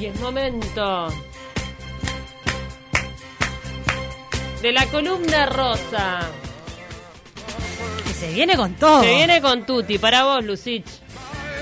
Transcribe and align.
Y 0.00 0.06
es 0.06 0.18
momento 0.20 1.08
de 4.62 4.72
la 4.72 4.86
columna 4.86 5.46
rosa. 5.46 6.20
Que 8.06 8.12
se 8.14 8.32
viene 8.32 8.56
con 8.56 8.74
todo. 8.74 9.02
Se 9.02 9.14
viene 9.14 9.40
con 9.42 9.66
Tuti, 9.66 9.98
para 9.98 10.24
vos, 10.24 10.44
Lucich. 10.44 10.86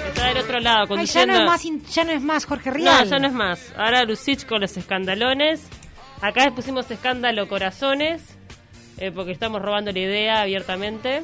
Está 0.08 0.26
del 0.28 0.38
otro 0.38 0.58
lado, 0.60 0.94
Ay, 0.96 1.06
ya, 1.06 1.26
no 1.26 1.34
es 1.36 1.44
más, 1.44 1.64
in- 1.64 1.84
ya 1.86 2.04
no 2.04 2.12
es 2.12 2.22
más 2.22 2.44
Jorge 2.46 2.70
No, 2.70 2.76
Rial. 2.76 3.08
ya 3.08 3.18
no 3.18 3.26
es 3.28 3.32
más. 3.32 3.72
Ahora 3.76 4.04
Lucich 4.04 4.46
con 4.46 4.60
los 4.60 4.76
escandalones. 4.76 5.62
Acá 6.20 6.44
les 6.44 6.52
pusimos 6.52 6.90
escándalo 6.90 7.46
corazones, 7.48 8.22
eh, 8.96 9.12
porque 9.12 9.30
estamos 9.32 9.62
robando 9.62 9.92
la 9.92 9.98
idea 9.98 10.40
abiertamente. 10.42 11.22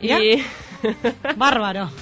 Y, 0.00 0.42
Bárbaro. 1.36 1.90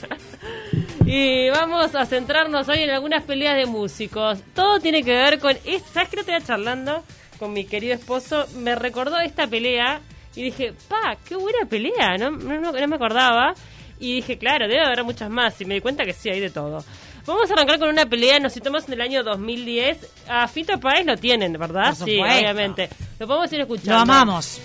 y 1.10 1.48
vamos 1.50 1.94
a 1.94 2.04
centrarnos 2.04 2.68
hoy 2.68 2.80
en 2.82 2.90
algunas 2.90 3.24
peleas 3.24 3.56
de 3.56 3.66
músicos. 3.66 4.38
Todo 4.54 4.78
tiene 4.78 5.02
que 5.02 5.12
ver 5.12 5.38
con... 5.38 5.56
es- 5.64 5.82
¿Sabes 5.92 6.10
qué 6.10 6.16
no 6.16 6.20
estaba 6.20 6.40
charlando 6.40 7.02
con 7.38 7.52
mi 7.52 7.64
querido 7.64 7.94
esposo? 7.94 8.46
Me 8.56 8.74
recordó 8.74 9.18
esta 9.18 9.46
pelea 9.46 10.00
y 10.36 10.42
dije, 10.42 10.74
pa, 10.88 11.16
qué 11.26 11.34
buena 11.36 11.66
pelea. 11.68 12.16
No, 12.18 12.30
no, 12.30 12.60
no- 12.60 12.72
no 12.72 12.86
me 12.88 12.96
acordaba. 12.96 13.54
Y 13.98 14.16
dije, 14.16 14.36
claro, 14.38 14.68
debe 14.68 14.84
haber 14.84 15.02
muchas 15.02 15.30
más. 15.30 15.58
Y 15.60 15.64
me 15.64 15.74
di 15.74 15.80
cuenta 15.80 16.04
que 16.04 16.12
sí, 16.12 16.28
hay 16.28 16.40
de 16.40 16.50
todo. 16.50 16.84
Vamos 17.26 17.50
a 17.50 17.54
arrancar 17.54 17.78
con 17.78 17.88
una 17.88 18.06
pelea, 18.06 18.38
nos 18.38 18.52
situamos 18.52 18.86
en 18.86 18.94
el 18.94 19.00
año 19.00 19.22
2010. 19.24 19.98
A 20.28 20.46
Fito 20.46 20.78
Páez 20.78 21.04
lo 21.06 21.16
tienen, 21.16 21.52
¿verdad? 21.54 21.90
Sí, 22.06 22.16
obviamente. 22.40 22.88
Lo 23.18 23.26
podemos 23.26 23.52
ir 23.52 23.60
escuchando. 23.62 23.92
Lo 23.92 23.98
amamos. 24.00 24.60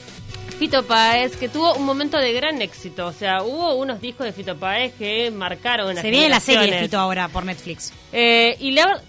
Fito 0.58 0.84
Páez, 0.84 1.36
que 1.36 1.50
tuvo 1.50 1.74
un 1.76 1.86
momento 1.86 2.18
de 2.18 2.32
gran 2.34 2.62
éxito. 2.62 3.08
O 3.08 3.14
sea, 3.14 3.44
hubo 3.44 3.76
unos 3.76 4.00
discos 4.00 4.26
de 4.26 4.34
Fito 4.34 4.56
Páez 4.58 4.94
que 4.94 5.32
marcaron 5.32 5.96
Se 5.96 6.10
viene 6.10 6.30
la 6.30 6.40
serie 6.40 6.72
de. 6.72 6.80
Fito 6.82 6.98
ahora 6.98 7.28
por 7.28 7.46
Netflix. 7.46 7.92
Eh, 8.12 8.56
y 8.60 8.72
la 8.72 9.02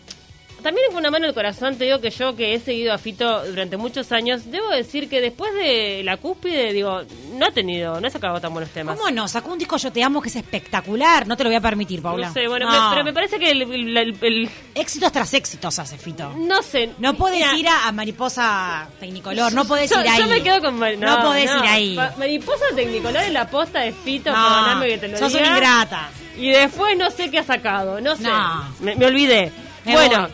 también 0.64 0.88
con 0.88 0.96
una 0.96 1.10
mano 1.12 1.26
el 1.26 1.34
corazón 1.34 1.76
te 1.78 1.84
digo 1.84 2.00
que 2.00 2.10
yo 2.10 2.34
que 2.34 2.54
he 2.54 2.58
seguido 2.58 2.92
a 2.92 2.98
Fito 2.98 3.44
durante 3.46 3.76
muchos 3.76 4.10
años, 4.10 4.50
debo 4.50 4.68
decir 4.70 5.08
que 5.08 5.20
después 5.20 5.54
de 5.54 6.02
la 6.04 6.16
cúspide, 6.16 6.72
digo, 6.72 7.02
no 7.34 7.46
ha 7.46 7.50
tenido, 7.52 8.00
no 8.00 8.06
ha 8.08 8.10
sacado 8.10 8.40
tan 8.40 8.52
buenos 8.52 8.70
temas. 8.72 8.96
¿Cómo 8.98 9.10
no? 9.10 9.28
Sacó 9.28 9.52
un 9.52 9.58
disco 9.58 9.76
Yo 9.76 9.92
Te 9.92 10.02
Amo 10.02 10.20
que 10.20 10.30
es 10.30 10.36
espectacular. 10.36 11.26
No 11.28 11.36
te 11.36 11.44
lo 11.44 11.50
voy 11.50 11.56
a 11.56 11.60
permitir, 11.60 12.02
Paula. 12.02 12.28
No 12.28 12.32
sé, 12.34 12.48
bueno, 12.48 12.66
No. 12.66 12.72
me- 12.88 12.90
pero 12.94 13.04
me 13.04 13.12
parece 13.12 13.38
que 13.38 13.50
el, 13.50 13.62
el- 13.62 13.96
el- 13.96 14.18
el- 14.20 14.50
Éxitos 14.74 15.12
tras 15.12 15.32
éxitos 15.34 15.78
hace 15.78 15.98
Fito. 15.98 16.30
no 16.36 16.62
sé. 16.62 16.90
No 16.98 17.14
podés 17.14 17.36
mira, 17.38 17.54
ir 17.58 17.68
a, 17.68 17.86
a 17.86 17.92
Mariposa 17.92 18.88
Tecnicolor, 18.98 19.52
no 19.52 19.64
podés 19.66 19.90
yo, 19.90 20.00
ir 20.00 20.08
ahí. 20.08 20.20
Yo 20.20 20.26
me 20.28 20.42
quedo 20.42 20.60
con 20.62 20.78
Mari- 20.78 20.96
No, 20.96 21.20
podés 21.22 21.44
ir 21.44 21.68
ahí. 21.68 21.98
Mariposa 22.16 22.64
Tecnicolor 22.74 23.22
es 23.22 23.32
la 23.32 23.46
posta 23.48 23.80
de 23.80 23.92
Fito, 23.92 24.30
No, 24.32 24.36
perdóname 24.42 24.88
que 24.88 24.98
te 24.98 25.08
lo 25.08 25.18
sos 25.18 25.32
diga. 25.32 25.44
una 25.46 25.56
ingrata. 25.58 26.08
Y 26.38 26.48
después 26.50 26.96
no 26.96 27.10
sé 27.10 27.30
qué 27.30 27.38
ha 27.40 27.44
sacado, 27.44 28.00
no 28.00 28.16
sé. 28.16 28.22
No. 28.24 28.74
Me, 28.80 28.96
me 28.96 29.06
olvidé. 29.06 29.52
Me 29.84 29.92
bueno, 29.92 30.22
voy. 30.22 30.30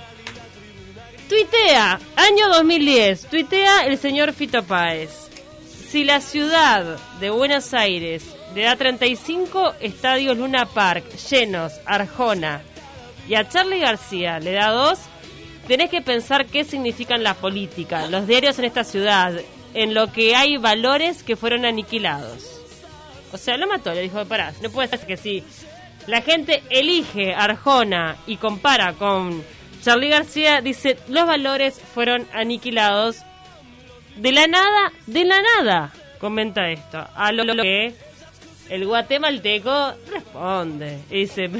Tuitea, 1.30 2.00
año 2.16 2.48
2010, 2.48 3.26
tuitea 3.26 3.86
el 3.86 3.98
señor 3.98 4.32
Fito 4.32 4.64
Páez. 4.64 5.30
Si 5.88 6.02
la 6.02 6.20
ciudad 6.20 6.98
de 7.20 7.30
Buenos 7.30 7.72
Aires 7.72 8.24
le 8.52 8.64
da 8.64 8.74
35 8.74 9.74
estadios 9.80 10.36
Luna 10.36 10.66
Park 10.66 11.04
llenos, 11.30 11.74
Arjona, 11.86 12.62
y 13.28 13.36
a 13.36 13.48
Charlie 13.48 13.78
García 13.78 14.40
le 14.40 14.54
da 14.54 14.70
dos, 14.70 14.98
tenés 15.68 15.88
que 15.88 16.02
pensar 16.02 16.46
qué 16.46 16.64
significan 16.64 17.22
la 17.22 17.34
política, 17.34 18.08
los 18.08 18.26
diarios 18.26 18.58
en 18.58 18.64
esta 18.64 18.82
ciudad, 18.82 19.32
en 19.72 19.94
lo 19.94 20.10
que 20.12 20.34
hay 20.34 20.56
valores 20.56 21.22
que 21.22 21.36
fueron 21.36 21.64
aniquilados. 21.64 22.60
O 23.32 23.38
sea, 23.38 23.56
lo 23.56 23.68
mató, 23.68 23.94
le 23.94 24.02
dijo, 24.02 24.24
pará, 24.24 24.52
no 24.62 24.70
puede 24.70 24.88
ser 24.88 25.06
que 25.06 25.16
si 25.16 25.44
la 26.08 26.22
gente 26.22 26.64
elige 26.70 27.34
Arjona 27.34 28.16
y 28.26 28.36
compara 28.36 28.94
con 28.94 29.44
Charlie 29.82 30.08
García, 30.08 30.60
dice, 30.60 30.98
los 31.08 31.26
valores 31.26 31.80
fueron 31.94 32.26
aniquilados 32.32 33.18
de 34.16 34.32
la 34.32 34.46
nada, 34.46 34.92
de 35.06 35.24
la 35.24 35.40
nada, 35.40 35.92
comenta 36.18 36.70
esto. 36.70 37.06
A 37.14 37.32
lo 37.32 37.44
que 37.62 37.94
el 38.68 38.86
guatemalteco 38.86 39.94
responde. 40.10 40.98
Y 41.10 41.20
dice, 41.20 41.50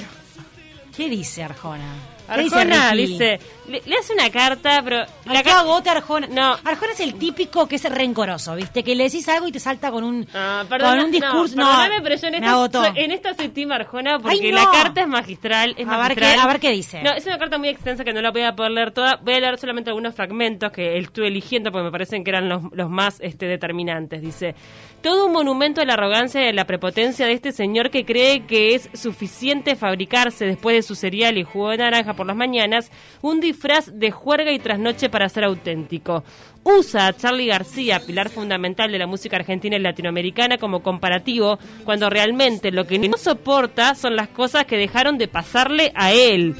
¿Qué 0.96 1.08
dice 1.08 1.42
Arjona? 1.42 1.94
¿Qué 2.36 2.42
dice 2.42 2.56
Arjona 2.58 2.92
dice, 2.92 3.40
le, 3.68 3.82
le 3.86 3.96
hace 3.96 4.12
una 4.12 4.30
carta, 4.30 4.80
pero 4.84 4.98
La 5.26 5.42
carta... 5.42 5.60
agote 5.60 5.90
Arjona. 5.90 6.26
No. 6.28 6.52
Arjona 6.64 6.92
es 6.92 7.00
el 7.00 7.14
típico 7.14 7.66
que 7.68 7.76
es 7.76 7.84
rencoroso, 7.84 8.54
¿viste? 8.56 8.82
Que 8.82 8.94
le 8.94 9.04
decís 9.04 9.28
algo 9.28 9.48
y 9.48 9.52
te 9.52 9.60
salta 9.60 9.90
con 9.90 10.04
un, 10.04 10.26
Ah, 10.34 10.64
con 10.68 10.78
perdona- 10.78 11.04
un 11.04 11.10
discurso. 11.10 11.56
No, 11.56 11.64
No, 11.64 11.70
perdóname, 11.78 12.02
pero 12.02 12.16
yo 12.16 12.26
en 12.28 12.34
esta, 12.34 12.92
en 12.96 13.10
esta 13.10 13.34
soy 13.34 13.50
Arjona 13.70 14.18
porque 14.18 14.38
Ay, 14.40 14.52
la 14.52 14.64
no. 14.64 14.70
carta 14.72 15.00
es 15.02 15.08
magistral. 15.08 15.74
Es 15.76 15.86
A 15.88 15.98
ver 16.08 16.16
qué- 16.16 16.24
a 16.24 16.46
ver 16.46 16.60
qué 16.60 16.70
dice. 16.70 17.02
No, 17.02 17.12
es 17.12 17.24
una 17.26 17.38
carta 17.38 17.58
muy 17.58 17.68
extensa 17.68 18.04
que 18.04 18.12
no 18.12 18.20
la 18.20 18.30
voy 18.30 18.42
a 18.42 18.54
poder 18.54 18.72
leer 18.72 18.90
toda. 18.92 19.16
Voy 19.16 19.34
a 19.34 19.40
leer 19.40 19.58
solamente 19.58 19.90
algunos 19.90 20.14
fragmentos 20.14 20.72
que 20.72 20.98
estuve 20.98 21.28
eligiendo 21.28 21.70
porque 21.72 21.84
me 21.84 21.90
parecen 21.90 22.24
que 22.24 22.30
eran 22.30 22.48
los, 22.48 22.62
los 22.72 22.88
más 22.90 23.18
este, 23.20 23.46
determinantes. 23.46 24.20
Dice: 24.22 24.54
Todo 25.02 25.26
un 25.26 25.32
monumento 25.32 25.80
a 25.80 25.84
la 25.84 25.94
arrogancia 25.94 26.44
y 26.44 26.48
a 26.48 26.52
la 26.52 26.64
prepotencia 26.64 27.26
de 27.26 27.32
este 27.32 27.52
señor 27.52 27.90
que 27.90 28.04
cree 28.04 28.46
que 28.46 28.74
es 28.74 28.88
suficiente 28.94 29.76
fabricarse 29.76 30.44
después 30.46 30.76
de 30.76 30.82
su 30.82 30.94
cereal 30.94 31.38
y 31.38 31.44
jugo 31.44 31.70
de 31.70 31.78
naranja 31.78 32.14
por 32.20 32.26
las 32.26 32.36
mañanas 32.36 32.90
un 33.22 33.40
disfraz 33.40 33.98
de 33.98 34.10
juerga 34.10 34.52
y 34.52 34.58
trasnoche 34.58 35.08
para 35.08 35.30
ser 35.30 35.44
auténtico. 35.44 36.22
Usa 36.64 37.06
a 37.06 37.16
Charlie 37.16 37.46
García, 37.46 37.98
pilar 38.06 38.28
fundamental 38.28 38.92
de 38.92 38.98
la 38.98 39.06
música 39.06 39.36
argentina 39.36 39.76
y 39.76 39.80
latinoamericana, 39.80 40.58
como 40.58 40.82
comparativo, 40.82 41.58
cuando 41.86 42.10
realmente 42.10 42.72
lo 42.72 42.86
que 42.86 42.98
no 42.98 43.16
soporta 43.16 43.94
son 43.94 44.16
las 44.16 44.28
cosas 44.28 44.66
que 44.66 44.76
dejaron 44.76 45.16
de 45.16 45.28
pasarle 45.28 45.92
a 45.94 46.12
él. 46.12 46.54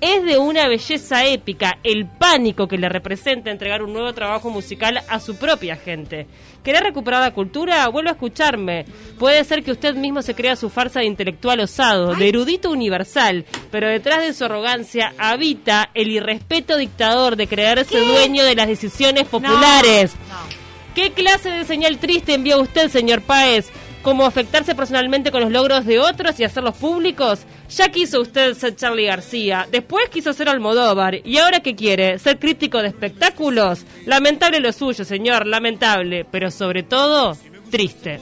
Es 0.00 0.24
de 0.24 0.36
una 0.36 0.68
belleza 0.68 1.24
épica 1.24 1.78
el 1.82 2.06
pánico 2.06 2.68
que 2.68 2.76
le 2.76 2.88
representa 2.88 3.50
entregar 3.50 3.82
un 3.82 3.94
nuevo 3.94 4.12
trabajo 4.12 4.50
musical 4.50 5.00
a 5.08 5.20
su 5.20 5.36
propia 5.36 5.76
gente. 5.76 6.26
¿Querés 6.62 6.82
recuperar 6.82 7.22
la 7.22 7.32
cultura? 7.32 7.88
Vuelva 7.88 8.10
a 8.10 8.14
escucharme. 8.14 8.84
Puede 9.18 9.42
ser 9.44 9.62
que 9.62 9.72
usted 9.72 9.94
mismo 9.94 10.20
se 10.20 10.34
crea 10.34 10.54
su 10.54 10.68
farsa 10.68 11.00
de 11.00 11.06
intelectual 11.06 11.60
osado, 11.60 12.14
de 12.14 12.28
erudito 12.28 12.70
universal, 12.70 13.46
pero 13.70 13.88
detrás 13.88 14.20
de 14.20 14.34
su 14.34 14.44
arrogancia 14.44 15.14
habita 15.16 15.90
el 15.94 16.10
irrespeto 16.10 16.76
dictador 16.76 17.36
de 17.36 17.46
creerse 17.46 17.98
dueño 17.98 18.44
de 18.44 18.54
las 18.54 18.68
decisiones 18.68 19.26
populares. 19.26 20.14
No. 20.28 20.66
¿Qué 20.94 21.12
clase 21.12 21.50
de 21.50 21.64
señal 21.64 21.98
triste 21.98 22.34
envía 22.34 22.56
usted, 22.58 22.90
señor 22.90 23.20
Páez? 23.22 23.70
¿Cómo 24.02 24.24
afectarse 24.24 24.74
personalmente 24.74 25.32
con 25.32 25.40
los 25.40 25.50
logros 25.50 25.84
de 25.84 25.98
otros 25.98 26.38
y 26.38 26.44
hacerlos 26.44 26.76
públicos? 26.76 27.40
Ya 27.68 27.88
quiso 27.88 28.20
usted 28.20 28.54
ser 28.54 28.76
Charlie 28.76 29.06
García, 29.06 29.66
después 29.70 30.08
quiso 30.10 30.32
ser 30.32 30.48
Almodóvar, 30.48 31.16
¿y 31.24 31.38
ahora 31.38 31.60
qué 31.60 31.74
quiere? 31.74 32.18
¿Ser 32.18 32.38
crítico 32.38 32.80
de 32.82 32.88
espectáculos? 32.88 33.84
Lamentable 34.04 34.60
lo 34.60 34.72
suyo, 34.72 35.04
señor, 35.04 35.46
lamentable, 35.46 36.24
pero 36.30 36.52
sobre 36.52 36.84
todo, 36.84 37.36
triste. 37.70 38.20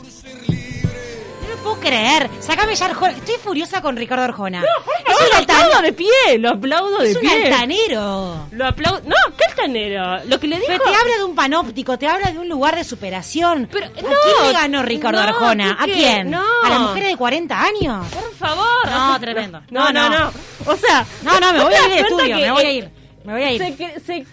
No 1.64 1.70
puedo 1.70 1.80
creer. 1.80 2.28
Sácame 2.40 2.74
ya 2.74 2.84
Arjona. 2.86 3.12
Estoy 3.12 3.36
furiosa 3.42 3.80
con 3.80 3.96
Ricardo 3.96 4.22
Arjona. 4.24 4.62
es 4.62 5.14
es 5.14 5.20
un 5.20 5.28
lo 5.30 5.36
aplaudo 5.38 5.80
de 5.82 5.92
pie, 5.94 6.08
lo 6.38 6.50
aplaudo 6.50 6.98
de 6.98 7.10
Es 7.10 7.16
un 7.16 7.22
pie. 7.22 7.44
altanero. 7.46 8.46
Lo 8.52 8.66
aplaudo. 8.66 9.00
No, 9.06 9.14
¿qué 9.38 9.44
altanero? 9.46 10.24
Lo 10.26 10.38
que 10.38 10.46
le 10.46 10.56
dijo. 10.56 10.66
Pero 10.68 10.84
te 10.84 10.94
habla 10.94 11.16
de 11.16 11.24
un 11.24 11.34
panóptico, 11.34 11.98
te 11.98 12.06
habla 12.06 12.30
de 12.32 12.38
un 12.38 12.50
lugar 12.50 12.76
de 12.76 12.84
superación. 12.84 13.66
Pero, 13.72 13.86
¿A 13.86 13.88
no, 13.88 13.94
quién 14.02 14.46
le 14.46 14.52
ganó 14.52 14.82
Ricardo 14.82 15.22
no, 15.22 15.28
Arjona? 15.28 15.76
¿A 15.80 15.84
quién? 15.86 16.30
No. 16.30 16.44
¿A 16.64 16.68
las 16.68 16.80
mujeres 16.80 17.08
de 17.12 17.16
40 17.16 17.58
años? 17.62 18.06
Por 18.12 18.34
favor. 18.34 18.66
No, 18.90 19.18
tremendo. 19.20 19.62
No, 19.70 19.90
no, 19.90 19.92
No, 19.92 20.10
no. 20.10 20.18
no. 20.26 20.32
O 20.66 20.76
sea. 20.76 21.06
No, 21.22 21.40
no, 21.40 21.52
me 21.54 21.62
voy 21.64 21.72
¿te 21.72 21.78
a 21.78 21.84
ir 21.86 21.90
de 21.94 22.00
estudio, 22.00 22.36
me 22.36 22.50
voy 22.52 22.62
a 22.66 22.70
ir. 22.72 22.90
Me 23.24 23.32
voy 23.32 23.42
a 23.42 23.52
ir. 23.52 23.58
Se, 23.76 24.00
se- 24.00 24.26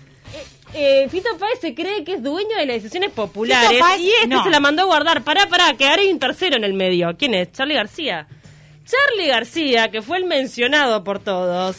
eh, 0.73 1.07
Fito 1.09 1.29
Páez 1.37 1.59
se 1.59 1.73
cree 1.75 2.03
que 2.03 2.13
es 2.13 2.23
dueño 2.23 2.55
de 2.57 2.65
las 2.65 2.75
decisiones 2.75 3.11
populares 3.11 3.79
Páez, 3.79 4.01
y 4.01 4.09
este 4.09 4.27
no. 4.27 4.43
se 4.43 4.49
la 4.49 4.59
mandó 4.59 4.83
a 4.83 4.85
guardar. 4.85 5.23
Pará, 5.23 5.47
pará, 5.47 5.73
que 5.77 5.87
ahora 5.87 6.01
hay 6.01 6.11
un 6.11 6.19
tercero 6.19 6.55
en 6.55 6.63
el 6.63 6.73
medio. 6.73 7.15
¿Quién 7.17 7.33
es? 7.33 7.51
Charlie 7.51 7.75
García. 7.75 8.27
Charlie 8.85 9.27
García, 9.27 9.89
que 9.91 10.01
fue 10.01 10.17
el 10.17 10.25
mencionado 10.25 11.03
por 11.03 11.19
todos, 11.19 11.77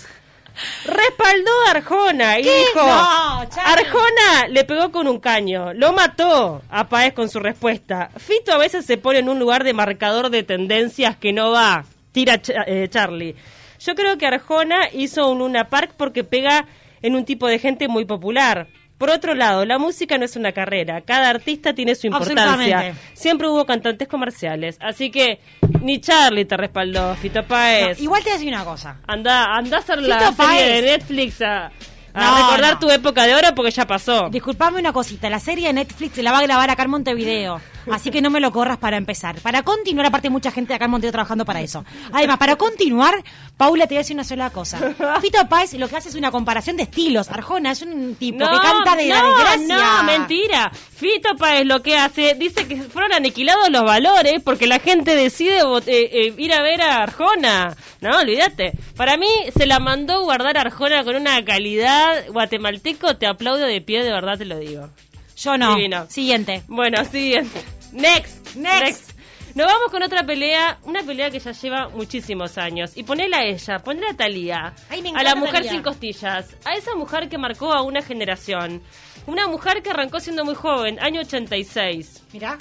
respaldó 0.85 1.51
a 1.67 1.71
Arjona 1.73 2.39
y 2.39 2.45
¿Qué? 2.45 2.59
dijo: 2.59 2.87
No. 2.87 3.41
Arjona 3.65 4.49
le 4.49 4.65
pegó 4.65 4.91
con 4.93 5.09
un 5.09 5.19
caño, 5.19 5.73
lo 5.75 5.93
mató 5.93 6.63
a 6.71 6.89
Páez 6.89 7.13
con 7.13 7.29
su 7.29 7.41
respuesta. 7.41 8.11
Fito 8.17 8.53
a 8.53 8.59
veces 8.59 8.85
se 8.87 8.97
pone 8.99 9.19
en 9.19 9.29
un 9.29 9.39
lugar 9.39 9.65
de 9.65 9.73
marcador 9.73 10.31
de 10.31 10.43
tendencias 10.43 11.17
que 11.17 11.33
no 11.33 11.51
va. 11.51 11.85
Tira 12.13 12.41
eh, 12.67 12.89
Charlie. 12.91 13.35
Yo 13.81 13.95
creo 13.95 14.17
que 14.17 14.27
Arjona 14.27 14.89
hizo 14.93 15.29
un 15.29 15.39
Luna 15.39 15.69
Park 15.69 15.95
porque 15.97 16.23
pega 16.25 16.67
en 17.03 17.17
un 17.17 17.25
tipo 17.25 17.49
de 17.49 17.59
gente 17.59 17.89
muy 17.89 18.05
popular. 18.05 18.69
Por 19.03 19.11
otro 19.11 19.35
lado, 19.35 19.65
la 19.65 19.79
música 19.81 20.17
no 20.17 20.25
es 20.25 20.37
una 20.37 20.53
carrera. 20.53 21.01
Cada 21.01 21.29
artista 21.29 21.75
tiene 21.75 21.97
su 21.97 22.07
importancia. 22.07 22.95
Siempre 23.15 23.49
hubo 23.49 23.67
cantantes 23.67 24.07
comerciales. 24.07 24.77
Así 24.79 25.11
que 25.11 25.41
ni 25.81 26.01
Charlie 26.01 26.45
te 26.45 26.57
respaldó, 26.57 27.13
Fito 27.17 27.43
No, 27.43 27.49
Páez. 27.49 28.01
igual 28.01 28.23
te 28.23 28.31
voy 28.31 28.37
a 28.37 28.39
decir 28.39 28.55
una 28.55 28.65
cosa. 28.65 28.99
Anda, 29.09 29.57
anda 29.57 29.79
a 29.79 29.81
hacer 29.81 30.01
la 30.03 30.31
serie 30.33 30.73
de 30.75 30.83
Netflix. 30.83 31.43
a- 31.43 31.73
a 32.15 32.21
No, 32.31 32.37
recordar 32.37 32.75
no. 32.75 32.79
tu 32.79 32.91
época 32.91 33.25
de 33.27 33.35
oro 33.35 33.49
porque 33.55 33.71
ya 33.71 33.87
pasó. 33.87 34.29
Disculpame 34.31 34.79
una 34.81 34.93
cosita, 34.93 35.31
la 35.31 35.41
serie 35.41 35.69
de 35.69 35.73
Netflix 35.73 36.15
se 36.17 36.23
la 36.23 36.33
va 36.33 36.39
a 36.39 36.43
grabar 36.43 36.69
acá 36.71 36.83
en 36.83 36.91
Montevideo, 36.91 37.61
así 37.91 38.11
que 38.11 38.21
no 38.21 38.31
me 38.31 38.41
lo 38.41 38.53
corras 38.53 38.79
para 38.79 38.97
empezar. 38.97 39.41
Para 39.41 39.63
continuar, 39.63 40.07
aparte 40.07 40.29
mucha 40.31 40.51
gente 40.51 40.75
acá 40.75 40.85
en 40.87 40.91
Montevideo 40.91 41.13
trabajando 41.13 41.45
para 41.45 41.61
eso. 41.61 41.85
Además, 42.13 42.39
para 42.39 42.57
continuar, 42.57 43.15
Paula 43.57 43.87
te 43.87 43.95
voy 43.95 43.99
a 43.99 44.01
decir 44.01 44.15
una 44.17 44.25
sola 44.25 44.51
cosa. 44.51 44.79
Fito 45.21 45.49
Páez 45.49 45.75
lo 45.75 45.89
que 45.89 45.97
hace 45.97 46.09
es 46.11 46.15
una 46.15 46.31
comparación 46.31 46.77
de 46.77 46.83
estilos. 46.85 47.29
Arjona 47.31 47.73
es 47.73 47.83
un 47.83 48.15
tipo 48.17 48.39
que 48.39 48.57
canta 48.61 48.97
de 48.97 49.07
la 49.07 49.23
desgracia. 49.23 49.77
no, 49.77 50.03
mentira. 50.05 50.73
Fito 51.03 51.35
Páez 51.37 51.67
lo 51.67 51.83
que 51.83 51.97
hace, 51.97 52.37
dice 52.37 52.69
que 52.69 52.77
fueron 52.77 53.13
aniquilados 53.13 53.71
los 53.71 53.83
valores 53.83 54.41
porque 54.45 54.69
la 54.69 54.79
gente 54.79 55.17
decide 55.17 55.59
eh, 55.59 55.83
eh, 56.13 56.35
ir 56.39 56.53
a 56.53 56.63
ver 56.63 56.81
a 56.81 57.03
Arjona. 57.03 57.77
No, 58.01 58.21
olvídate. 58.21 58.71
Para 58.97 59.17
mí 59.17 59.27
se 59.53 59.67
la 59.67 59.81
mandó 59.81 60.23
guardar 60.23 60.57
Arjona 60.57 61.03
con 61.03 61.17
una 61.17 61.45
calidad 61.45 62.29
guatemalteco, 62.29 63.17
te 63.17 63.27
aplaudo 63.27 63.67
de 63.67 63.81
pie, 63.81 64.05
de 64.05 64.13
verdad 64.13 64.39
te 64.39 64.45
lo 64.45 64.57
digo. 64.59 64.91
Yo 65.37 65.59
no. 65.59 65.75
Divino. 65.75 66.07
Siguiente. 66.09 66.63
Bueno, 66.69 67.05
siguiente. 67.05 67.61
Next. 67.91 68.55
Next. 68.55 69.11
Nos 69.57 69.67
vamos 69.67 69.91
con 69.91 70.03
otra 70.03 70.25
pelea, 70.25 70.79
una 70.85 71.03
pelea 71.03 71.31
que 71.31 71.41
ya 71.41 71.51
lleva 71.51 71.89
muchísimos 71.89 72.57
años. 72.59 72.93
Y 72.97 73.03
ponela 73.03 73.39
a 73.39 73.45
ella, 73.45 73.81
ponela 73.81 74.11
a 74.11 74.17
Talía. 74.17 74.73
Ay, 74.89 75.03
a 75.15 75.23
la 75.23 75.35
mujer 75.35 75.57
Thalía. 75.57 75.71
sin 75.73 75.83
costillas. 75.83 76.57
A 76.65 76.75
esa 76.75 76.95
mujer 76.95 77.29
que 77.29 77.37
marcó 77.39 77.73
a 77.73 77.83
una 77.83 78.03
generación. 78.03 78.81
Una 79.27 79.47
mujer 79.47 79.83
que 79.83 79.91
arrancó 79.91 80.21
siendo 80.21 80.45
muy 80.45 80.55
joven, 80.55 80.99
año 81.01 81.21
86. 81.21 82.25
Mirá. 82.33 82.59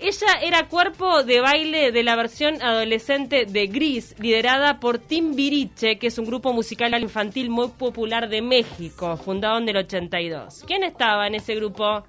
Ella 0.00 0.40
era 0.42 0.66
cuerpo 0.66 1.22
de 1.24 1.40
baile 1.40 1.92
de 1.92 2.02
la 2.02 2.16
versión 2.16 2.62
adolescente 2.62 3.44
de 3.44 3.66
Gris, 3.66 4.14
liderada 4.18 4.80
por 4.80 4.98
Timbiriche, 4.98 5.98
que 5.98 6.06
es 6.06 6.18
un 6.18 6.24
grupo 6.24 6.54
musical 6.54 6.98
infantil 7.00 7.50
muy 7.50 7.68
popular 7.68 8.30
de 8.30 8.40
México, 8.40 9.18
fundado 9.18 9.58
en 9.58 9.68
el 9.68 9.76
82. 9.76 10.64
¿Quién 10.66 10.84
estaba 10.84 11.26
en 11.26 11.34
ese 11.34 11.54
grupo? 11.54 12.02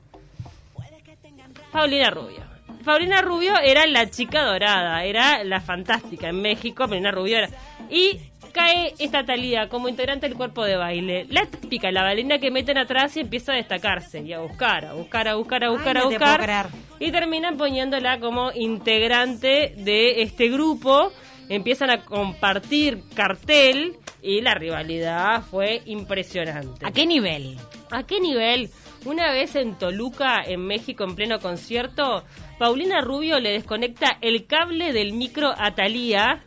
Paulina 1.72 2.10
Rubio. 2.10 2.44
Paulina 2.86 3.22
Rubio 3.22 3.58
era 3.60 3.86
la 3.86 4.10
chica 4.10 4.44
dorada, 4.44 5.04
era 5.04 5.44
la 5.44 5.60
fantástica 5.60 6.30
en 6.30 6.42
México, 6.42 6.88
Paulina 6.88 7.12
Rubio 7.12 7.40
era... 7.40 7.50
Y 7.90 8.20
cae 8.52 8.94
esta 9.00 9.24
Talía 9.24 9.68
como 9.70 9.90
integrante 9.90 10.28
del 10.28 10.38
cuerpo 10.38 10.64
de 10.64 10.76
baile. 10.76 11.26
La 11.30 11.46
típica, 11.46 11.92
la 11.92 12.04
bailarina 12.04 12.40
que 12.40 12.52
meten 12.52 12.78
atrás 12.78 13.16
y 13.18 13.22
empieza 13.22 13.54
a 13.54 13.56
destacarse 13.56 14.22
y 14.22 14.34
a 14.34 14.40
buscar, 14.40 14.86
a 14.86 14.94
buscar, 14.94 15.28
a 15.28 15.36
buscar, 15.36 15.64
a 15.64 15.70
buscar, 15.70 15.98
Ay, 15.98 16.04
a 16.04 16.06
buscar. 16.08 16.70
Y 17.00 17.12
terminan 17.12 17.58
poniéndola 17.58 18.20
como 18.20 18.52
integrante 18.54 19.74
de 19.78 20.22
este 20.22 20.50
grupo. 20.50 21.12
Empiezan 21.50 21.90
a 21.90 22.06
compartir 22.06 23.04
cartel 23.14 23.98
y 24.22 24.42
la 24.42 24.54
rivalidad 24.54 25.42
fue 25.44 25.82
impresionante. 25.86 26.86
¿A 26.86 26.92
qué 26.92 27.06
nivel? 27.06 27.58
¿A 27.90 28.04
qué 28.04 28.20
nivel? 28.20 28.70
Una 29.04 29.32
vez 29.32 29.56
en 29.56 29.78
Toluca, 29.78 30.44
en 30.46 30.66
México, 30.66 31.04
en 31.04 31.16
pleno 31.16 31.40
concierto, 31.40 32.24
Paulina 32.60 33.02
Rubio 33.02 33.40
le 33.40 33.52
desconecta 33.52 34.20
el 34.22 34.46
cable 34.46 34.94
del 34.94 35.14
micro 35.14 35.54
a 35.58 35.74
Talía. 35.74 36.44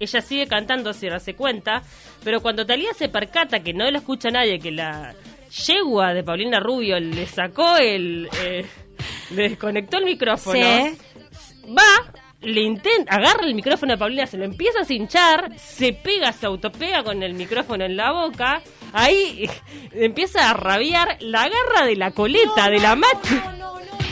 Ella 0.00 0.20
sigue 0.22 0.46
cantando 0.46 0.92
sin 0.94 1.10
darse 1.10 1.34
cuenta, 1.34 1.82
pero 2.24 2.40
cuando 2.40 2.64
Talía 2.66 2.92
se 2.94 3.08
percata 3.10 3.60
que 3.60 3.74
no 3.74 3.88
la 3.90 3.98
escucha 3.98 4.30
nadie, 4.30 4.58
que 4.58 4.70
la 4.72 5.14
yegua 5.66 6.14
de 6.14 6.24
Paulina 6.24 6.58
Rubio 6.58 6.98
le 6.98 7.26
sacó 7.26 7.76
el... 7.76 8.28
eh, 8.42 8.64
le 9.30 9.48
desconectó 9.50 9.98
el 9.98 10.04
micrófono 10.06 10.58
Sí. 10.58 10.96
va, 11.68 12.12
le 12.42 12.62
intenta, 12.62 13.14
agarra 13.14 13.44
el 13.46 13.54
micrófono 13.54 13.92
a 13.94 13.96
Paulina, 13.98 14.26
se 14.26 14.38
lo 14.38 14.44
empieza 14.44 14.80
a 14.80 14.84
cinchar, 14.84 15.50
se 15.58 15.92
pega, 15.92 16.32
se 16.32 16.46
autopega 16.46 17.02
con 17.02 17.22
el 17.22 17.34
micrófono 17.34 17.84
en 17.84 17.96
la 17.96 18.10
boca, 18.12 18.62
ahí 18.94 19.48
empieza 19.92 20.50
a 20.50 20.54
rabiar, 20.54 21.18
la 21.20 21.42
agarra 21.42 21.86
de 21.86 21.96
la 21.96 22.10
coleta, 22.12 22.70
de 22.70 22.78
la 22.78 22.96
mata, 22.96 23.56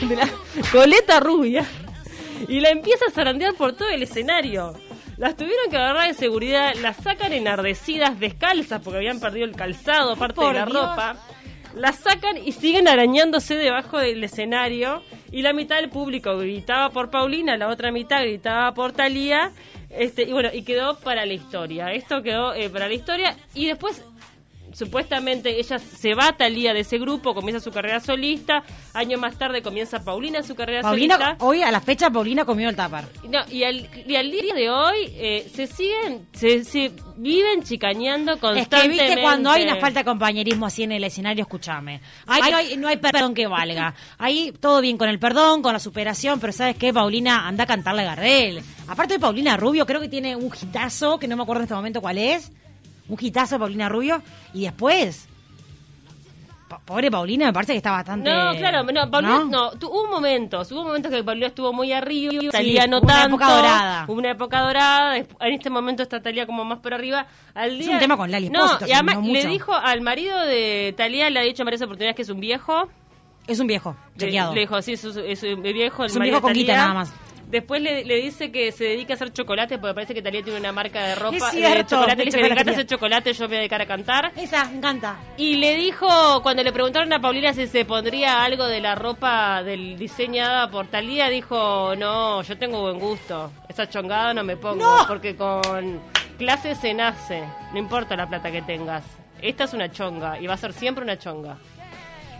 de 0.02 0.16
la 0.16 0.28
coleta 0.70 1.18
rubia, 1.20 1.64
y 2.46 2.60
la 2.60 2.68
empieza 2.70 3.06
a 3.08 3.10
zarandear 3.10 3.54
por 3.54 3.72
todo 3.74 3.88
el 3.88 4.02
escenario. 4.02 4.74
Las 5.18 5.36
tuvieron 5.36 5.68
que 5.68 5.76
agarrar 5.76 6.06
de 6.06 6.14
seguridad, 6.14 6.74
las 6.80 6.96
sacan 6.98 7.32
enardecidas, 7.32 8.20
descalzas, 8.20 8.80
porque 8.80 8.98
habían 8.98 9.18
perdido 9.18 9.46
el 9.46 9.56
calzado, 9.56 10.16
parte 10.16 10.40
de 10.40 10.52
la 10.52 10.64
Dios. 10.64 10.72
ropa. 10.72 11.16
La 11.74 11.92
sacan 11.92 12.36
y 12.38 12.52
siguen 12.52 12.86
arañándose 12.86 13.56
debajo 13.56 13.98
del 13.98 14.22
escenario. 14.22 15.02
Y 15.32 15.42
la 15.42 15.52
mitad 15.52 15.76
del 15.76 15.90
público 15.90 16.38
gritaba 16.38 16.90
por 16.90 17.10
Paulina, 17.10 17.56
la 17.56 17.68
otra 17.68 17.90
mitad 17.90 18.22
gritaba 18.22 18.72
por 18.74 18.92
Talía. 18.92 19.52
Este, 19.90 20.22
y 20.22 20.32
bueno, 20.32 20.50
y 20.52 20.62
quedó 20.62 20.98
para 21.00 21.26
la 21.26 21.32
historia. 21.34 21.92
Esto 21.92 22.22
quedó 22.22 22.54
eh, 22.54 22.70
para 22.70 22.86
la 22.86 22.94
historia. 22.94 23.36
Y 23.54 23.66
después, 23.66 24.04
supuestamente, 24.78 25.58
ella 25.58 25.78
se 25.78 26.14
va 26.14 26.32
Talía 26.36 26.72
de 26.72 26.80
ese 26.80 26.98
grupo, 26.98 27.34
comienza 27.34 27.60
su 27.62 27.72
carrera 27.72 27.98
solista. 28.00 28.62
Años 28.94 29.20
más 29.20 29.36
tarde 29.36 29.60
comienza 29.62 30.04
Paulina 30.04 30.42
su 30.42 30.54
carrera 30.54 30.82
Paulina, 30.82 31.16
solista. 31.18 31.44
hoy 31.44 31.62
a 31.62 31.70
la 31.70 31.80
fecha 31.80 32.10
Paulina 32.10 32.44
comió 32.44 32.68
el 32.68 32.76
tapar. 32.76 33.06
No, 33.28 33.40
y, 33.50 33.64
al, 33.64 33.88
y 34.06 34.14
al 34.16 34.30
día 34.30 34.54
de 34.54 34.70
hoy 34.70 34.96
eh, 35.14 35.50
se 35.54 35.66
siguen, 35.66 36.26
se, 36.32 36.64
se 36.64 36.92
viven 37.16 37.62
chicaneando 37.64 38.34
Es 38.34 38.38
constantemente. 38.40 38.96
que 38.96 39.06
viste 39.06 39.22
cuando 39.22 39.50
hay 39.50 39.64
una 39.64 39.76
falta 39.76 40.00
de 40.00 40.04
compañerismo 40.04 40.66
así 40.66 40.84
en 40.84 40.92
el 40.92 41.02
escenario, 41.04 41.42
escúchame. 41.42 42.00
Ahí 42.26 42.50
no 42.50 42.56
hay, 42.56 42.76
no 42.76 42.88
hay 42.88 42.96
perdón 42.98 43.34
que 43.34 43.46
valga. 43.48 43.94
Ahí 44.18 44.52
todo 44.60 44.80
bien 44.80 44.96
con 44.96 45.08
el 45.08 45.18
perdón, 45.18 45.60
con 45.62 45.72
la 45.72 45.80
superación, 45.80 46.38
pero 46.38 46.52
¿sabes 46.52 46.76
qué, 46.76 46.92
Paulina? 46.92 47.48
Anda 47.48 47.64
a 47.64 47.66
cantarle 47.66 48.02
a 48.02 48.06
Gardel. 48.06 48.62
Aparte 48.86 49.14
de 49.14 49.20
Paulina 49.20 49.56
Rubio, 49.56 49.86
creo 49.86 50.00
que 50.00 50.08
tiene 50.08 50.36
un 50.36 50.52
hitazo, 50.54 51.18
que 51.18 51.26
no 51.26 51.36
me 51.36 51.42
acuerdo 51.42 51.60
en 51.60 51.64
este 51.64 51.74
momento 51.74 52.00
cuál 52.00 52.18
es. 52.18 52.52
Un 53.08 53.16
hitazo 53.20 53.58
Paulina 53.58 53.88
Rubio. 53.88 54.22
Y 54.54 54.62
después... 54.64 55.28
Pobre 56.84 57.10
Paulina, 57.10 57.46
me 57.46 57.52
parece 57.54 57.72
que 57.72 57.78
está 57.78 57.92
bastante... 57.92 58.28
No, 58.30 58.54
claro, 58.56 58.82
no, 58.84 59.10
Paulina, 59.10 59.38
¿no? 59.38 59.44
no, 59.46 59.70
tu- 59.72 59.88
hubo 59.88 60.06
momentos, 60.06 60.70
hubo 60.70 60.84
momentos 60.84 61.10
que 61.10 61.24
Paulina 61.24 61.46
estuvo 61.46 61.72
muy 61.72 61.92
arriba, 61.94 62.30
Sí, 62.42 62.48
Talía 62.50 62.86
no 62.86 62.98
una 62.98 63.06
tanto, 63.06 63.28
época 63.36 63.54
dorada. 63.54 64.04
hubo 64.06 64.18
una 64.18 64.30
época 64.32 64.60
dorada, 64.60 65.16
en 65.16 65.26
este 65.54 65.70
momento 65.70 66.02
está 66.02 66.20
Talía 66.20 66.44
como 66.44 66.66
más 66.66 66.80
por 66.80 66.92
arriba. 66.92 67.26
Al 67.54 67.80
Es 67.80 67.88
un 67.88 67.98
tema 67.98 68.18
con 68.18 68.30
Lali 68.30 68.50
No, 68.50 68.66
y 68.86 68.92
además 68.92 69.16
le 69.24 69.46
dijo 69.46 69.72
al 69.72 70.02
marido 70.02 70.38
de 70.40 70.92
Talía, 70.94 71.30
le 71.30 71.40
ha 71.40 71.42
dicho 71.42 71.62
en 71.62 71.66
varias 71.66 71.80
oportunidades 71.82 72.16
que 72.16 72.22
es 72.22 72.28
un 72.28 72.40
viejo, 72.40 72.86
Es 73.46 73.60
un 73.60 73.66
viejo, 73.66 73.96
Le, 74.16 74.26
chequeado. 74.26 74.54
le 74.54 74.60
dijo, 74.60 74.82
sí, 74.82 74.92
es, 74.92 75.04
un- 75.04 75.62
viejo. 75.62 76.04
El 76.04 76.10
Es 76.10 76.16
un 76.16 76.22
viejo 76.22 76.42
con 76.42 76.52
guita, 76.52 76.76
nada 76.76 76.92
más. 76.92 77.12
Después 77.50 77.80
le, 77.80 78.04
le 78.04 78.16
dice 78.16 78.52
que 78.52 78.72
se 78.72 78.84
dedica 78.84 79.14
a 79.14 79.16
hacer 79.16 79.32
chocolate 79.32 79.78
porque 79.78 79.94
parece 79.94 80.12
que 80.12 80.20
Talía 80.20 80.42
tiene 80.42 80.58
una 80.60 80.70
marca 80.70 81.02
de 81.06 81.14
ropa 81.14 81.50
de 81.50 81.84
chocolate. 81.86 82.16
Le 82.16 82.24
dice, 82.26 82.42
me 82.42 82.48
encanta 82.48 82.72
hacer 82.72 82.86
chocolate, 82.86 83.32
yo 83.32 83.44
me 83.44 83.48
voy 83.48 83.56
a 83.56 83.60
dedicar 83.60 83.80
a 83.80 83.86
cantar. 83.86 84.32
Esa, 84.36 84.66
me 84.66 84.76
encanta. 84.76 85.16
Y 85.38 85.56
le 85.56 85.74
dijo, 85.76 86.42
cuando 86.42 86.62
le 86.62 86.72
preguntaron 86.72 87.10
a 87.12 87.20
Paulina 87.20 87.54
si 87.54 87.66
se 87.66 87.86
pondría 87.86 88.42
algo 88.44 88.66
de 88.66 88.80
la 88.80 88.94
ropa 88.94 89.62
del 89.62 89.96
diseñada 89.98 90.70
por 90.70 90.88
Talía, 90.88 91.28
dijo, 91.30 91.94
no, 91.96 92.42
yo 92.42 92.58
tengo 92.58 92.82
buen 92.82 92.98
gusto. 92.98 93.50
Esa 93.66 93.88
chongada 93.88 94.34
no 94.34 94.44
me 94.44 94.58
pongo, 94.58 94.84
¡No! 94.84 95.06
porque 95.08 95.34
con 95.34 96.00
clase 96.36 96.74
se 96.74 96.92
nace. 96.92 97.42
No 97.72 97.78
importa 97.78 98.14
la 98.14 98.28
plata 98.28 98.50
que 98.50 98.60
tengas. 98.60 99.04
Esta 99.40 99.64
es 99.64 99.72
una 99.72 99.90
chonga 99.90 100.38
y 100.38 100.46
va 100.46 100.54
a 100.54 100.58
ser 100.58 100.72
siempre 100.74 101.02
una 101.02 101.18
chonga. 101.18 101.56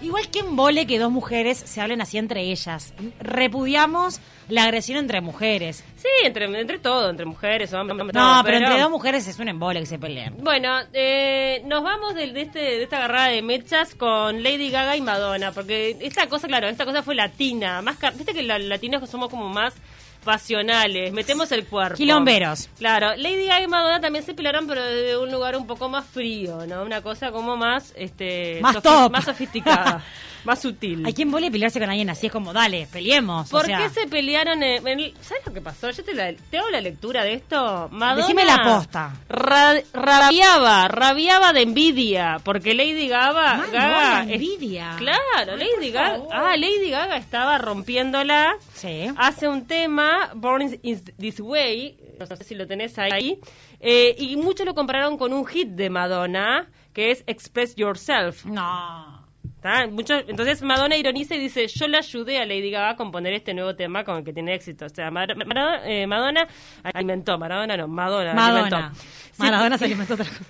Igual 0.00 0.28
que 0.30 0.40
en 0.40 0.54
vole 0.54 0.86
que 0.86 0.98
dos 0.98 1.10
mujeres 1.10 1.58
se 1.58 1.80
hablen 1.80 2.00
así 2.00 2.18
entre 2.18 2.42
ellas. 2.42 2.94
Repudiamos 3.20 4.20
la 4.48 4.64
agresión 4.64 4.98
entre 4.98 5.20
mujeres. 5.20 5.84
Sí, 5.96 6.08
entre, 6.24 6.44
entre 6.44 6.78
todo, 6.78 7.10
entre 7.10 7.26
mujeres, 7.26 7.72
hombres. 7.72 7.98
No, 7.98 8.12
todo, 8.12 8.44
pero 8.44 8.58
entre 8.58 8.80
dos 8.80 8.90
mujeres 8.90 9.26
es 9.26 9.38
un 9.38 9.48
embole 9.48 9.80
que 9.80 9.86
se 9.86 9.98
peleen. 9.98 10.36
Bueno, 10.38 10.78
eh, 10.92 11.62
nos 11.66 11.82
vamos 11.82 12.14
de, 12.14 12.32
de 12.32 12.42
este, 12.42 12.58
de 12.58 12.82
esta 12.84 12.98
agarrada 12.98 13.28
de 13.28 13.42
mechas 13.42 13.94
con 13.94 14.42
Lady 14.42 14.70
Gaga 14.70 14.96
y 14.96 15.00
Madonna, 15.00 15.52
porque 15.52 15.96
esta 16.00 16.28
cosa, 16.28 16.46
claro, 16.46 16.68
esta 16.68 16.84
cosa 16.84 17.02
fue 17.02 17.14
latina, 17.14 17.82
más 17.82 17.98
viste 18.16 18.32
que 18.32 18.42
los 18.42 18.60
latinos 18.60 19.08
somos 19.10 19.28
como 19.28 19.48
más 19.48 19.74
pasionales, 20.24 21.12
metemos 21.12 21.50
el 21.52 21.64
cuerpo. 21.66 21.96
Quilomberos. 21.96 22.68
Claro, 22.78 23.16
Lady 23.16 23.46
Gaga 23.46 23.62
y 23.62 23.66
Madonna 23.66 24.00
también 24.00 24.24
se 24.24 24.34
pelearon, 24.34 24.66
pero 24.66 24.82
de 24.84 25.16
un 25.16 25.30
lugar 25.30 25.56
un 25.56 25.66
poco 25.66 25.88
más 25.88 26.04
frío, 26.06 26.66
¿no? 26.66 26.82
Una 26.82 27.02
cosa 27.02 27.30
como 27.32 27.56
más, 27.56 27.92
este, 27.96 28.58
Más 28.60 28.82
top. 28.82 29.10
más 29.12 29.24
sofisticada, 29.24 30.02
más 30.44 30.60
sutil. 30.60 31.04
Hay 31.06 31.12
quien 31.14 31.30
vole 31.30 31.50
pelearse 31.50 31.78
con 31.80 31.88
alguien 31.90 32.10
así, 32.10 32.26
es 32.26 32.32
como, 32.32 32.52
dale, 32.52 32.86
peleemos. 32.92 33.48
¿Por 33.50 33.62
o 33.62 33.66
sea, 33.66 33.78
qué 33.78 33.88
se 33.90 34.06
pelearon? 34.06 34.62
En, 34.62 34.86
en- 34.86 35.14
¿Sabes 35.20 35.44
lo 35.46 35.52
que 35.52 35.60
pasó? 35.60 35.90
Yo 35.90 36.04
te, 36.04 36.14
la- 36.14 36.32
te 36.32 36.58
hago 36.58 36.70
la 36.70 36.80
lectura 36.80 37.24
de 37.24 37.34
esto. 37.34 37.88
Madonna 37.90 38.22
Decime 38.22 38.44
la 38.44 38.62
posta. 38.64 39.12
ra- 39.28 39.74
rabiaba, 39.92 40.88
rabiaba 40.88 41.52
de 41.52 41.62
envidia, 41.62 42.38
porque 42.44 42.74
Lady 42.74 43.08
Gaga... 43.08 44.24
Envidia. 44.28 44.94
claro, 44.98 45.56
Lady 45.56 45.90
Gaga... 45.90 46.20
Ah, 46.32 46.56
Lady 46.56 46.90
Gaga 46.90 47.16
estaba 47.16 47.58
rompiéndola. 47.58 48.56
Sí. 48.74 49.06
Hace 49.16 49.48
un 49.48 49.66
tema, 49.66 50.17
Born 50.34 50.62
in 50.82 51.00
This 51.18 51.40
Way, 51.40 51.98
no 52.18 52.26
sé 52.26 52.36
si 52.44 52.54
lo 52.54 52.66
tenés 52.66 52.98
ahí, 52.98 53.38
eh, 53.80 54.14
y 54.18 54.36
muchos 54.36 54.66
lo 54.66 54.74
compararon 54.74 55.16
con 55.18 55.32
un 55.32 55.46
hit 55.46 55.68
de 55.68 55.90
Madonna, 55.90 56.68
que 56.92 57.10
es 57.10 57.24
Express 57.26 57.74
Yourself. 57.76 58.44
No. 58.44 59.26
Entonces 59.62 60.62
Madonna 60.62 60.96
ironiza 60.96 61.34
y 61.34 61.38
dice, 61.40 61.66
yo 61.66 61.88
le 61.88 61.98
ayudé 61.98 62.38
a 62.38 62.46
Lady 62.46 62.70
Gaga 62.70 62.90
a 62.90 62.96
componer 62.96 63.32
este 63.34 63.54
nuevo 63.54 63.74
tema 63.74 64.04
con 64.04 64.18
el 64.18 64.24
que 64.24 64.32
tiene 64.32 64.54
éxito. 64.54 64.86
O 64.86 64.88
sea, 64.88 65.10
Mar- 65.10 65.34
Mar- 65.46 65.82
eh, 65.84 66.06
Madonna 66.06 66.46
alimentó, 66.94 67.38
Maradona 67.38 67.76
no, 67.76 67.88
Madonna, 67.88 68.34
Madonna. 68.34 68.76
alimentó. 68.76 69.00
Sí, 69.32 69.42
Maradona 69.42 69.78
se 69.78 69.84
alimentó 69.86 70.14
otra 70.14 70.26
cosa. 70.26 70.44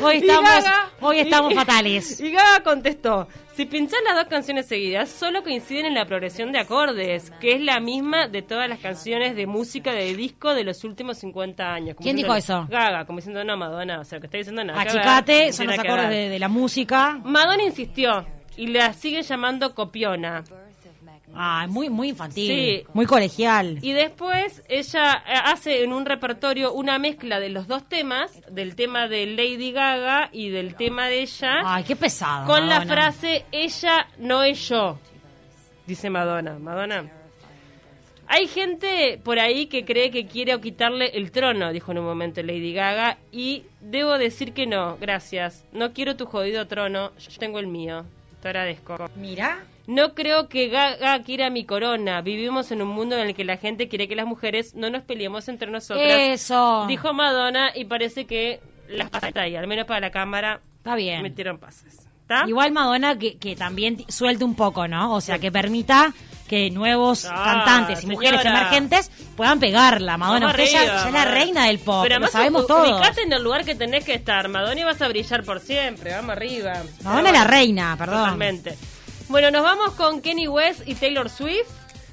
Hoy 0.00 0.16
estamos, 0.16 0.50
Gaga- 0.50 0.90
hoy 1.00 1.18
estamos 1.20 1.52
y- 1.52 1.54
fatales. 1.54 2.20
Y 2.20 2.30
Gaga 2.32 2.62
contestó, 2.62 3.28
si 3.54 3.66
pinchás 3.66 4.00
las 4.04 4.16
dos 4.16 4.24
canciones 4.26 4.66
seguidas, 4.66 5.08
solo 5.08 5.42
coinciden 5.42 5.86
en 5.86 5.94
la 5.94 6.04
progresión 6.06 6.52
de 6.52 6.58
acordes, 6.58 7.30
que 7.40 7.54
es 7.54 7.60
la 7.60 7.80
misma 7.80 8.26
de 8.28 8.42
todas 8.42 8.68
las 8.68 8.78
canciones 8.80 9.36
de 9.36 9.46
música 9.46 9.92
de 9.92 10.14
disco 10.16 10.54
de 10.54 10.64
los 10.64 10.82
últimos 10.84 11.18
50 11.18 11.72
años. 11.72 11.94
Como 11.96 12.04
¿Quién 12.04 12.16
dijo 12.16 12.34
eso? 12.34 12.66
Gaga, 12.68 13.04
como 13.06 13.18
diciendo, 13.18 13.44
no, 13.44 13.56
Madonna, 13.56 14.00
o 14.00 14.04
sea, 14.04 14.18
que 14.20 14.26
está 14.26 14.38
diciendo 14.38 14.64
nada. 14.64 14.80
Achicate, 14.80 15.52
son 15.52 15.66
los 15.68 15.78
acordes 15.78 16.08
de, 16.10 16.28
de 16.28 16.38
la 16.38 16.48
música. 16.48 17.20
Madonna 17.24 17.62
insistió 17.62 18.26
y 18.56 18.68
la 18.68 18.92
sigue 18.92 19.22
llamando 19.22 19.74
copiona. 19.74 20.44
Ah, 21.34 21.66
muy, 21.68 21.88
muy 21.90 22.10
infantil. 22.10 22.48
Sí. 22.48 22.86
Muy 22.92 23.06
colegial. 23.06 23.78
Y 23.82 23.92
después 23.92 24.62
ella 24.68 25.22
eh, 25.26 25.32
hace 25.44 25.82
en 25.84 25.92
un 25.92 26.04
repertorio 26.06 26.72
una 26.72 26.98
mezcla 26.98 27.40
de 27.40 27.48
los 27.48 27.66
dos 27.66 27.88
temas, 27.88 28.30
del 28.50 28.76
tema 28.76 29.08
de 29.08 29.26
Lady 29.26 29.72
Gaga 29.72 30.30
y 30.32 30.50
del 30.50 30.74
tema 30.74 31.08
de 31.08 31.22
ella, 31.22 31.62
Ay, 31.64 31.84
qué 31.84 31.96
pesado. 31.96 32.46
con 32.46 32.68
la 32.68 32.82
frase 32.82 33.44
ella 33.52 34.06
no 34.18 34.42
es 34.42 34.68
yo, 34.68 34.98
dice 35.86 36.10
Madonna. 36.10 36.58
Madonna. 36.58 37.04
Hay 38.26 38.46
gente 38.48 39.20
por 39.22 39.38
ahí 39.38 39.66
que 39.66 39.84
cree 39.84 40.10
que 40.10 40.26
quiere 40.26 40.58
quitarle 40.60 41.10
el 41.14 41.30
trono, 41.30 41.72
dijo 41.72 41.92
en 41.92 41.98
un 41.98 42.06
momento 42.06 42.42
Lady 42.42 42.72
Gaga, 42.72 43.18
y 43.30 43.64
debo 43.80 44.16
decir 44.16 44.54
que 44.54 44.66
no, 44.66 44.96
gracias. 44.98 45.64
No 45.72 45.92
quiero 45.92 46.16
tu 46.16 46.24
jodido 46.24 46.66
trono, 46.66 47.12
yo 47.18 47.38
tengo 47.38 47.58
el 47.58 47.66
mío. 47.66 48.06
Te 48.40 48.48
agradezco. 48.48 48.96
Mira. 49.16 49.64
No 49.86 50.14
creo 50.14 50.48
que 50.48 50.68
Gaga 50.68 51.22
quiera 51.22 51.50
mi 51.50 51.64
corona. 51.64 52.20
Vivimos 52.22 52.70
en 52.72 52.80
un 52.82 52.88
mundo 52.88 53.16
en 53.18 53.28
el 53.28 53.34
que 53.34 53.44
la 53.44 53.56
gente 53.58 53.88
quiere 53.88 54.08
que 54.08 54.16
las 54.16 54.26
mujeres 54.26 54.74
no 54.74 54.88
nos 54.90 55.02
peleemos 55.02 55.46
entre 55.48 55.70
nosotras. 55.70 56.06
Eso. 56.08 56.86
Dijo 56.88 57.12
Madonna 57.12 57.70
y 57.74 57.84
parece 57.84 58.26
que 58.26 58.60
las 58.88 59.10
pasaste 59.10 59.40
ahí, 59.40 59.56
al 59.56 59.66
menos 59.66 59.86
para 59.86 60.00
la 60.00 60.10
cámara, 60.10 60.60
Está 60.78 60.94
bien. 60.94 61.22
metieron 61.22 61.58
pases. 61.58 62.06
¿Está? 62.22 62.44
Igual 62.48 62.72
Madonna 62.72 63.18
que, 63.18 63.36
que 63.36 63.54
también 63.56 64.02
suelte 64.08 64.44
un 64.44 64.54
poco, 64.54 64.88
¿no? 64.88 65.12
O 65.14 65.20
sea, 65.20 65.38
que 65.38 65.52
permita 65.52 66.14
que 66.48 66.70
nuevos 66.70 67.26
Ah, 67.30 67.44
cantantes 67.64 68.04
y 68.04 68.06
mujeres 68.06 68.42
emergentes 68.44 69.10
puedan 69.36 69.60
pegarla. 69.60 70.16
Madonna, 70.16 70.48
usted 70.48 70.64
ya, 70.64 70.84
ya 70.84 71.06
es 71.08 71.12
la 71.12 71.24
reina 71.26 71.66
del 71.66 71.78
pop, 71.78 72.02
Pero 72.02 72.18
lo 72.20 72.26
sabemos 72.28 72.66
todos. 72.66 72.90
ubicate 72.90 73.22
en 73.22 73.32
el 73.34 73.42
lugar 73.42 73.64
que 73.66 73.74
tenés 73.74 74.04
que 74.04 74.14
estar. 74.14 74.48
Madonna 74.48 74.80
y 74.80 74.84
vas 74.84 75.00
a 75.02 75.08
brillar 75.08 75.44
por 75.44 75.60
siempre. 75.60 76.12
Vamos 76.14 76.30
arriba. 76.30 76.82
Madonna 77.02 77.28
es 77.28 77.34
la 77.34 77.44
reina, 77.44 77.94
perdón. 77.98 78.18
Totalmente. 78.24 78.78
Bueno, 79.28 79.50
nos 79.50 79.62
vamos 79.62 79.92
con 79.94 80.20
Kenny 80.20 80.48
West 80.48 80.82
y 80.86 80.94
Taylor 80.94 81.30
Swift. 81.30 81.70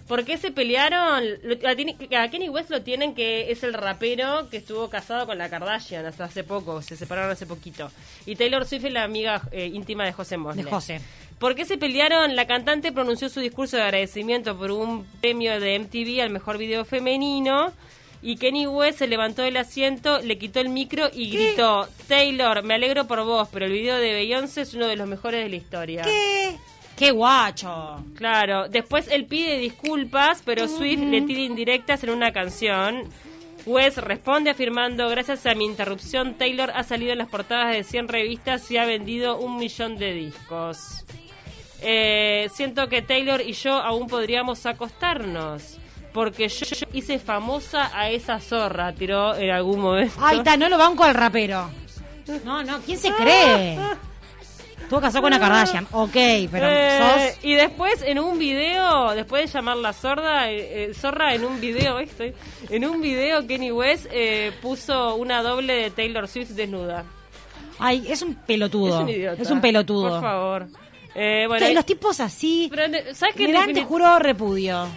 ¿Por 0.08 0.26
qué 0.26 0.38
se 0.38 0.52
pelearon? 0.52 1.24
A 1.66 2.30
Kenny 2.30 2.50
West 2.50 2.70
lo 2.70 2.82
tienen 2.82 3.16
que 3.16 3.52
es 3.52 3.64
el 3.64 3.74
rapero 3.74 4.50
que 4.50 4.58
estuvo 4.58 4.90
casado 4.90 5.26
con 5.26 5.38
la 5.38 5.50
Kardashian 5.50 6.06
hasta 6.06 6.26
hace 6.26 6.44
poco, 6.44 6.82
se 6.82 6.98
separaron 6.98 7.32
hace 7.32 7.46
poquito. 7.46 7.90
Y 8.26 8.36
Taylor 8.36 8.66
Swift 8.66 8.86
es 8.86 8.94
la 8.94 9.04
amiga 9.04 9.42
eh, 9.52 9.68
íntima 9.68 10.04
de 10.06 10.14
José 10.14 10.38
Mosley. 10.38 10.66
De 10.66 10.70
José. 10.70 11.02
¿Por 11.40 11.56
qué 11.56 11.66
se 11.66 11.78
pelearon? 11.78 12.36
La 12.36 12.46
cantante 12.46 12.92
pronunció 12.92 13.30
su 13.30 13.40
discurso 13.40 13.78
de 13.78 13.84
agradecimiento 13.84 14.58
por 14.58 14.72
un 14.72 15.06
premio 15.22 15.60
de 15.60 15.80
MTV 15.80 16.22
al 16.22 16.30
mejor 16.30 16.58
video 16.58 16.86
femenino. 16.86 17.72
Y 18.22 18.36
Kenny 18.36 18.68
West 18.68 19.00
se 19.00 19.08
levantó 19.08 19.42
del 19.42 19.58
asiento, 19.58 20.20
le 20.20 20.38
quitó 20.38 20.60
el 20.60 20.70
micro 20.70 21.10
y 21.12 21.32
gritó: 21.32 21.88
Taylor, 22.08 22.64
me 22.64 22.76
alegro 22.76 23.08
por 23.08 23.24
vos, 23.24 23.50
pero 23.52 23.66
el 23.66 23.72
video 23.72 23.96
de 23.98 24.14
Beyoncé 24.14 24.62
es 24.62 24.74
uno 24.74 24.88
de 24.88 24.96
los 24.96 25.08
mejores 25.08 25.44
de 25.44 25.50
la 25.50 25.56
historia. 25.56 26.04
¿Qué? 26.04 26.56
¡Qué 27.02 27.10
guacho! 27.10 28.06
Claro, 28.14 28.70
después 28.70 29.08
él 29.08 29.26
pide 29.26 29.58
disculpas, 29.58 30.44
pero 30.46 30.68
Swift 30.68 31.00
le 31.00 31.24
tira 31.24 31.42
indirectas 31.42 32.04
en 32.04 32.12
una 32.12 32.32
canción. 32.32 33.06
West 33.66 33.98
responde 33.98 34.52
afirmando, 34.52 35.10
gracias 35.10 35.48
a 35.48 35.56
mi 35.56 35.66
interrupción, 35.66 36.36
Taylor 36.36 36.70
ha 36.70 36.84
salido 36.84 37.12
en 37.12 37.18
las 37.18 37.28
portadas 37.28 37.74
de 37.74 37.84
100 37.84 38.08
revistas 38.08 38.70
y 38.70 38.78
ha 38.78 38.86
vendido 38.86 39.40
un 39.40 39.58
millón 39.58 39.98
de 39.98 40.14
discos. 40.14 41.04
Eh, 41.82 42.48
siento 42.54 42.88
que 42.88 43.02
Taylor 43.02 43.42
y 43.42 43.54
yo 43.54 43.74
aún 43.74 44.06
podríamos 44.06 44.68
acostarnos, 44.68 45.80
porque 46.14 46.50
yo, 46.50 46.68
yo 46.68 46.86
hice 46.94 47.18
famosa 47.18 47.90
a 48.00 48.12
esa 48.12 48.40
zorra, 48.40 48.94
tiró 48.94 49.34
en 49.34 49.50
algún 49.50 49.80
momento. 49.80 50.14
Ay, 50.20 50.38
está, 50.38 50.56
no 50.56 50.70
lo 50.70 50.78
banco 50.78 51.04
al 51.04 51.16
rapero. 51.16 51.68
No, 52.46 52.62
no, 52.62 52.80
¿quién 52.82 53.00
se 53.00 53.12
cree? 53.12 53.80
Estuvo 54.92 55.04
casado 55.04 55.22
con 55.22 55.32
una 55.34 55.40
Kardashian. 55.40 55.88
Ok, 55.94 56.12
pero 56.52 56.68
Eh, 56.68 57.00
sos... 57.00 57.46
Y 57.46 57.54
después 57.56 58.04
en 58.06 58.20
un 58.20 58.38
video, 58.38 59.12
después 59.12 59.46
de 59.46 59.58
llamarla 59.58 59.94
sorda, 59.94 60.52
eh, 60.52 60.90
eh, 60.90 60.94
zorra 60.94 61.34
en 61.34 61.46
un 61.46 61.62
video, 61.62 61.98
estoy, 62.00 62.34
en 62.70 62.86
un 62.86 63.00
video 63.00 63.48
Kenny 63.48 63.72
West 63.72 64.08
eh, 64.12 64.52
puso 64.62 65.16
una 65.16 65.44
doble 65.44 65.76
de 65.76 65.92
Taylor 65.92 66.28
Swift 66.28 66.50
desnuda. 66.50 67.06
Ay, 67.80 68.04
es 68.06 68.22
un 68.22 68.36
pelotudo. 68.36 68.98
Es 68.98 69.04
un 69.04 69.10
idiota. 69.10 69.42
Es 69.42 69.50
un 69.50 69.62
pelotudo. 69.62 70.10
Por 70.10 70.22
favor. 70.22 70.68
Eh, 71.16 71.46
bueno, 71.48 71.68
Sí, 71.68 71.74
los 71.74 71.86
tipos 71.86 72.20
así... 72.20 72.68
pero 72.70 72.84
¿sabes 73.14 73.34
qué? 73.36 73.50
Dan, 73.50 73.72
te 73.72 73.86
juro, 73.86 74.20
repudio. 74.20 74.88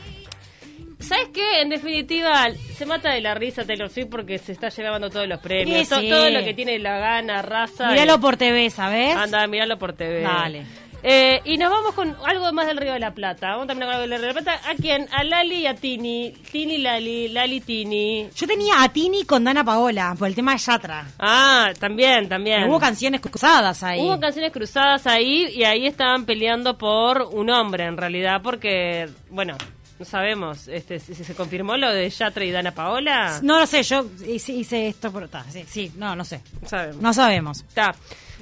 ¿Sabes 1.06 1.28
qué? 1.32 1.60
En 1.60 1.68
definitiva, 1.68 2.48
se 2.76 2.86
mata 2.86 3.10
de 3.12 3.20
la 3.20 3.34
risa 3.34 3.64
Taylor 3.64 3.90
Swift 3.90 4.08
porque 4.10 4.38
se 4.38 4.52
está 4.52 4.68
llevando 4.68 5.10
todos 5.10 5.28
los 5.28 5.40
premios. 5.40 5.80
Sí, 5.86 5.94
To- 5.94 6.00
sí. 6.00 6.08
Todo 6.08 6.30
lo 6.30 6.42
que 6.44 6.54
tiene 6.54 6.78
la 6.78 6.98
gana, 6.98 7.42
raza. 7.42 7.90
Míralo 7.90 8.14
y- 8.16 8.18
por 8.18 8.36
TV, 8.36 8.70
¿sabes? 8.70 9.14
Anda, 9.16 9.46
míralo 9.46 9.78
por 9.78 9.92
TV. 9.92 10.22
Dale. 10.22 10.66
Eh, 11.06 11.42
y 11.44 11.58
nos 11.58 11.70
vamos 11.70 11.92
con 11.92 12.16
algo 12.24 12.50
más 12.54 12.66
del 12.66 12.78
Río 12.78 12.94
de 12.94 12.98
la 12.98 13.10
Plata. 13.10 13.50
Vamos 13.50 13.66
también 13.66 13.88
con 13.88 13.94
algo 13.94 14.08
del 14.08 14.18
Río 14.18 14.28
de 14.28 14.34
la 14.34 14.40
Plata. 14.40 14.70
¿A 14.70 14.74
quién? 14.74 15.06
A 15.12 15.22
Lali 15.22 15.56
y 15.56 15.66
a 15.66 15.74
Tini. 15.74 16.30
Tini, 16.50 16.78
Lali, 16.78 17.28
Lali, 17.28 17.60
Tini. 17.60 18.30
Yo 18.34 18.46
tenía 18.46 18.82
a 18.82 18.88
Tini 18.90 19.24
con 19.24 19.44
Dana 19.44 19.62
Paola 19.62 20.14
por 20.18 20.28
el 20.28 20.34
tema 20.34 20.52
de 20.52 20.58
Yatra. 20.60 21.06
Ah, 21.18 21.72
también, 21.78 22.26
también. 22.26 22.64
Hubo 22.70 22.80
canciones 22.80 23.20
cruzadas 23.20 23.82
ahí. 23.82 24.00
Hubo 24.00 24.18
canciones 24.18 24.50
cruzadas 24.50 25.06
ahí 25.06 25.48
y 25.54 25.64
ahí 25.64 25.86
estaban 25.86 26.24
peleando 26.24 26.78
por 26.78 27.20
un 27.20 27.50
hombre 27.50 27.84
en 27.84 27.98
realidad 27.98 28.40
porque, 28.42 29.06
bueno, 29.28 29.58
no 29.98 30.04
sabemos 30.04 30.68
este, 30.68 30.98
si, 30.98 31.14
se 31.14 31.34
confirmó 31.34 31.76
lo 31.76 31.92
de 31.92 32.10
Yatra 32.10 32.44
y 32.44 32.50
Dana 32.50 32.72
Paola. 32.72 33.38
No 33.42 33.60
lo 33.60 33.66
sé, 33.66 33.82
yo 33.82 34.06
hice, 34.26 34.52
hice 34.52 34.88
esto 34.88 35.12
por... 35.12 35.28
ta, 35.28 35.44
sí, 35.50 35.64
sí, 35.68 35.92
no, 35.96 36.16
no 36.16 36.24
sé. 36.24 36.40
No 36.62 36.68
sabemos. 36.68 37.02
No 37.02 37.12
sabemos. 37.14 37.60
Está. 37.60 37.94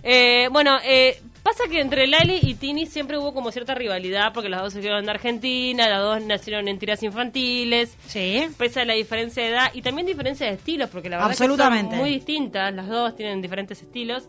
Eh, 0.03 0.49
bueno, 0.51 0.79
eh, 0.83 1.21
pasa 1.43 1.65
que 1.71 1.81
entre 1.81 2.07
Lali 2.07 2.39
y 2.43 2.55
Tini 2.55 2.87
siempre 2.87 3.19
hubo 3.19 3.33
como 3.35 3.53
cierta 3.53 3.75
rivalidad 3.75 4.33
porque 4.33 4.49
las 4.49 4.63
dos 4.63 4.73
se 4.73 4.81
quedaron 4.81 5.05
de 5.05 5.11
Argentina, 5.11 5.89
las 5.89 6.01
dos 6.01 6.23
nacieron 6.23 6.69
en 6.69 6.79
tiras 6.79 7.03
infantiles. 7.03 7.97
Sí. 8.07 8.49
Pese 8.59 8.81
a 8.81 8.85
la 8.85 8.95
diferencia 8.95 9.43
de 9.43 9.51
edad 9.51 9.71
y 9.75 9.83
también 9.83 10.07
diferencia 10.07 10.47
de 10.47 10.55
estilos, 10.55 10.89
porque 10.91 11.09
la 11.09 11.17
verdad 11.17 11.33
es 11.33 11.39
que 11.39 11.45
Absolutamente. 11.45 11.91
son 11.91 12.01
muy 12.01 12.11
distintas, 12.11 12.75
las 12.75 12.89
dos 12.89 13.15
tienen 13.17 13.43
diferentes 13.43 13.81
estilos. 13.81 14.25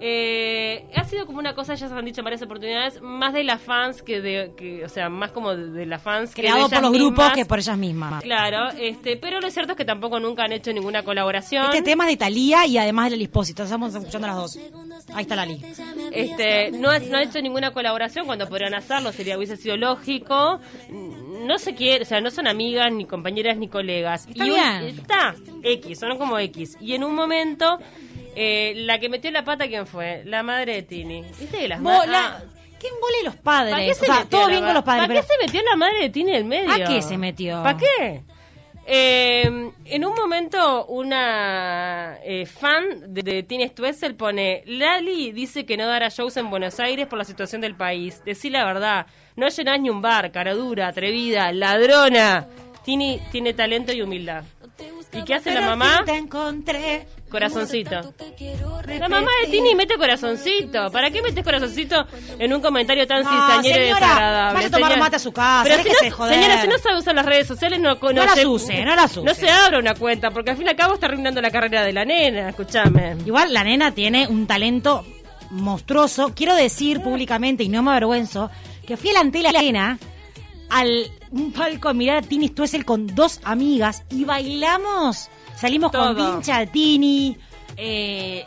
Eh, 0.00 0.86
ha 0.94 1.04
sido 1.04 1.26
como 1.26 1.38
una 1.40 1.54
cosa, 1.54 1.74
ya 1.74 1.88
se 1.88 1.94
han 1.94 2.04
dicho 2.04 2.20
en 2.20 2.24
varias 2.24 2.42
oportunidades, 2.42 3.00
más 3.02 3.32
de 3.32 3.42
las 3.42 3.60
fans 3.60 4.00
que 4.02 4.20
de, 4.20 4.52
que, 4.56 4.84
o 4.84 4.88
sea, 4.88 5.08
más 5.08 5.32
como 5.32 5.56
de, 5.56 5.70
de 5.70 5.86
las 5.86 6.00
fans 6.02 6.34
que 6.34 6.42
Creado 6.42 6.68
por 6.68 6.82
los 6.82 6.92
grupos 6.92 7.32
que 7.32 7.44
por 7.44 7.58
ellas 7.58 7.76
mismas. 7.76 8.22
Claro, 8.22 8.68
este, 8.78 9.16
pero 9.16 9.40
lo 9.40 9.50
cierto 9.50 9.72
es 9.72 9.76
que 9.76 9.84
tampoco 9.84 10.20
nunca 10.20 10.44
han 10.44 10.52
hecho 10.52 10.72
ninguna 10.72 11.02
colaboración. 11.02 11.64
Este 11.66 11.82
tema 11.82 12.04
es 12.04 12.10
de 12.10 12.16
Talía 12.16 12.64
y 12.66 12.78
además 12.78 13.06
de 13.06 13.10
Lali 13.12 13.24
Espósito. 13.24 13.64
Estamos 13.64 13.92
escuchando 13.94 14.26
las 14.28 14.36
dos. 14.36 14.58
Ahí 15.14 15.22
está 15.22 15.34
Lali. 15.34 15.60
Este, 16.12 16.70
no, 16.72 16.90
ha- 16.90 16.98
no 17.00 17.16
han 17.16 17.28
hecho 17.28 17.40
ninguna 17.42 17.72
colaboración 17.72 18.26
cuando 18.26 18.48
podrían 18.48 18.74
hacerlo, 18.74 19.10
sería 19.12 19.36
hubiese 19.36 19.56
sido 19.56 19.76
lógico. 19.76 20.60
No 20.90 21.58
se 21.58 21.74
quiere, 21.74 22.02
o 22.02 22.06
sea, 22.06 22.20
no 22.20 22.30
son 22.30 22.46
amigas, 22.46 22.92
ni 22.92 23.04
compañeras, 23.04 23.56
ni 23.56 23.68
colegas. 23.68 24.26
Está 24.28 24.46
y 24.46 24.50
un- 24.50 24.58
está, 24.58 25.34
X, 25.62 25.98
son 25.98 26.16
como 26.18 26.38
X. 26.38 26.76
Y 26.80 26.94
en 26.94 27.04
un 27.04 27.14
momento, 27.14 27.78
eh, 28.40 28.72
la 28.76 28.98
que 29.00 29.08
metió 29.08 29.30
la 29.32 29.44
pata, 29.44 29.66
¿quién 29.66 29.86
fue? 29.86 30.22
La 30.24 30.42
madre 30.42 30.74
de 30.74 30.82
Tini. 30.82 31.22
¿Viste 31.40 31.58
que 31.58 31.68
las 31.68 31.80
ma- 31.80 32.06
la- 32.06 32.26
ah, 32.38 32.42
¿Qué 32.78 32.86
embole 32.86 33.24
los 33.24 33.34
¿Para 33.36 33.66
qué 33.66 33.72
padres? 33.72 33.96
se 33.96 34.02
O 34.04 34.06
sea, 34.06 34.14
metió 34.20 34.28
todo 34.30 34.42
la 34.42 34.48
bien 34.48 34.60
ma- 34.60 34.66
con 34.68 34.74
los 34.74 34.84
padres, 34.84 35.02
¿Para 35.02 35.14
pero... 35.14 35.20
qué 35.26 35.26
se 35.34 35.46
metió 35.46 35.62
la 35.68 35.76
madre 35.76 35.98
de 36.00 36.10
Tini 36.10 36.30
en 36.30 36.36
el 36.36 36.44
medio? 36.44 36.72
¿A 36.72 36.88
qué 36.88 37.02
se 37.02 37.18
metió? 37.18 37.62
¿Para 37.64 37.76
qué? 37.78 38.22
Eh, 38.90 39.70
en 39.84 40.04
un 40.04 40.14
momento, 40.14 40.86
una 40.86 42.18
eh, 42.24 42.46
fan 42.46 43.12
de, 43.12 43.22
de 43.22 43.42
Tini 43.42 43.66
Stoessel 43.68 44.14
pone: 44.14 44.62
Lali 44.66 45.32
dice 45.32 45.66
que 45.66 45.76
no 45.76 45.86
dará 45.86 46.08
shows 46.08 46.36
en 46.38 46.48
Buenos 46.48 46.80
Aires 46.80 47.06
por 47.06 47.18
la 47.18 47.24
situación 47.24 47.60
del 47.60 47.74
país. 47.74 48.22
Decí 48.24 48.48
la 48.48 48.64
verdad, 48.64 49.06
no 49.36 49.48
llenás 49.48 49.80
ni 49.80 49.90
un 49.90 50.00
bar, 50.00 50.30
cara 50.32 50.54
dura, 50.54 50.88
atrevida, 50.88 51.52
ladrona. 51.52 52.46
Tini 52.84 53.20
tiene 53.30 53.52
talento 53.52 53.92
y 53.92 54.00
humildad. 54.00 54.44
¿Y 55.12 55.22
qué 55.24 55.34
hace 55.34 55.50
la 55.50 55.60
Pero 55.60 55.70
mamá? 55.76 56.02
te 56.06 56.16
encontré. 56.16 57.06
Corazoncito. 57.30 58.14
La 58.86 59.08
mamá 59.08 59.30
de 59.44 59.50
Tini 59.50 59.74
mete 59.74 59.96
corazoncito. 59.96 60.90
¿Para 60.90 61.10
qué 61.10 61.20
metes 61.22 61.44
corazoncito 61.44 62.06
en 62.38 62.52
un 62.54 62.60
comentario 62.60 63.06
tan 63.06 63.22
No, 63.22 63.30
cizañero 63.30 63.82
y 63.84 63.86
desagradable? 63.88 64.54
vaya 64.54 64.66
a 64.66 64.70
tomar 64.70 64.90
señora? 64.90 64.96
mate 65.04 65.16
a 65.16 65.18
su 65.18 65.32
casa, 65.32 65.64
Pero 65.64 65.82
si 65.82 66.06
no, 66.10 66.16
joder. 66.16 66.34
señora, 66.34 66.62
si 66.62 66.68
no 66.68 66.78
sabe 66.78 66.98
usar 66.98 67.14
las 67.14 67.26
redes 67.26 67.46
sociales, 67.46 67.80
no, 67.80 67.94
No 68.00 68.12
las 68.12 68.34
se- 68.34 68.46
use, 68.46 68.84
no 68.84 68.94
las 68.96 69.16
use. 69.16 69.24
No 69.26 69.34
se 69.34 69.50
abra 69.50 69.78
una 69.78 69.94
cuenta, 69.94 70.30
porque 70.30 70.50
al 70.52 70.56
fin 70.56 70.66
y 70.66 70.70
al 70.70 70.76
cabo 70.76 70.94
está 70.94 71.06
arruinando 71.06 71.40
la 71.42 71.50
carrera 71.50 71.82
de 71.84 71.92
la 71.92 72.04
nena. 72.04 72.48
Escúchame. 72.50 73.16
Igual 73.26 73.52
la 73.52 73.62
nena 73.64 73.92
tiene 73.92 74.26
un 74.26 74.46
talento 74.46 75.04
monstruoso. 75.50 76.32
Quiero 76.34 76.54
decir 76.54 77.00
públicamente, 77.02 77.62
y 77.64 77.68
no 77.68 77.82
me 77.82 77.90
avergüenzo, 77.90 78.50
que 78.86 78.96
fui 78.96 79.10
de 79.10 79.42
la 79.42 79.62
nena 79.62 79.98
al 80.70 81.10
un 81.30 81.52
palco 81.52 81.88
a 81.90 81.92
mirar 81.94 82.18
a 82.18 82.22
Tini 82.22 82.48
Stoessel 82.48 82.84
con 82.86 83.06
dos 83.14 83.40
amigas 83.44 84.02
y 84.10 84.24
bailamos. 84.24 85.28
Salimos 85.60 85.90
con 85.92 86.14
Todo. 86.16 86.32
pincha 86.34 86.64
Tini. 86.66 87.36
eh, 87.76 88.44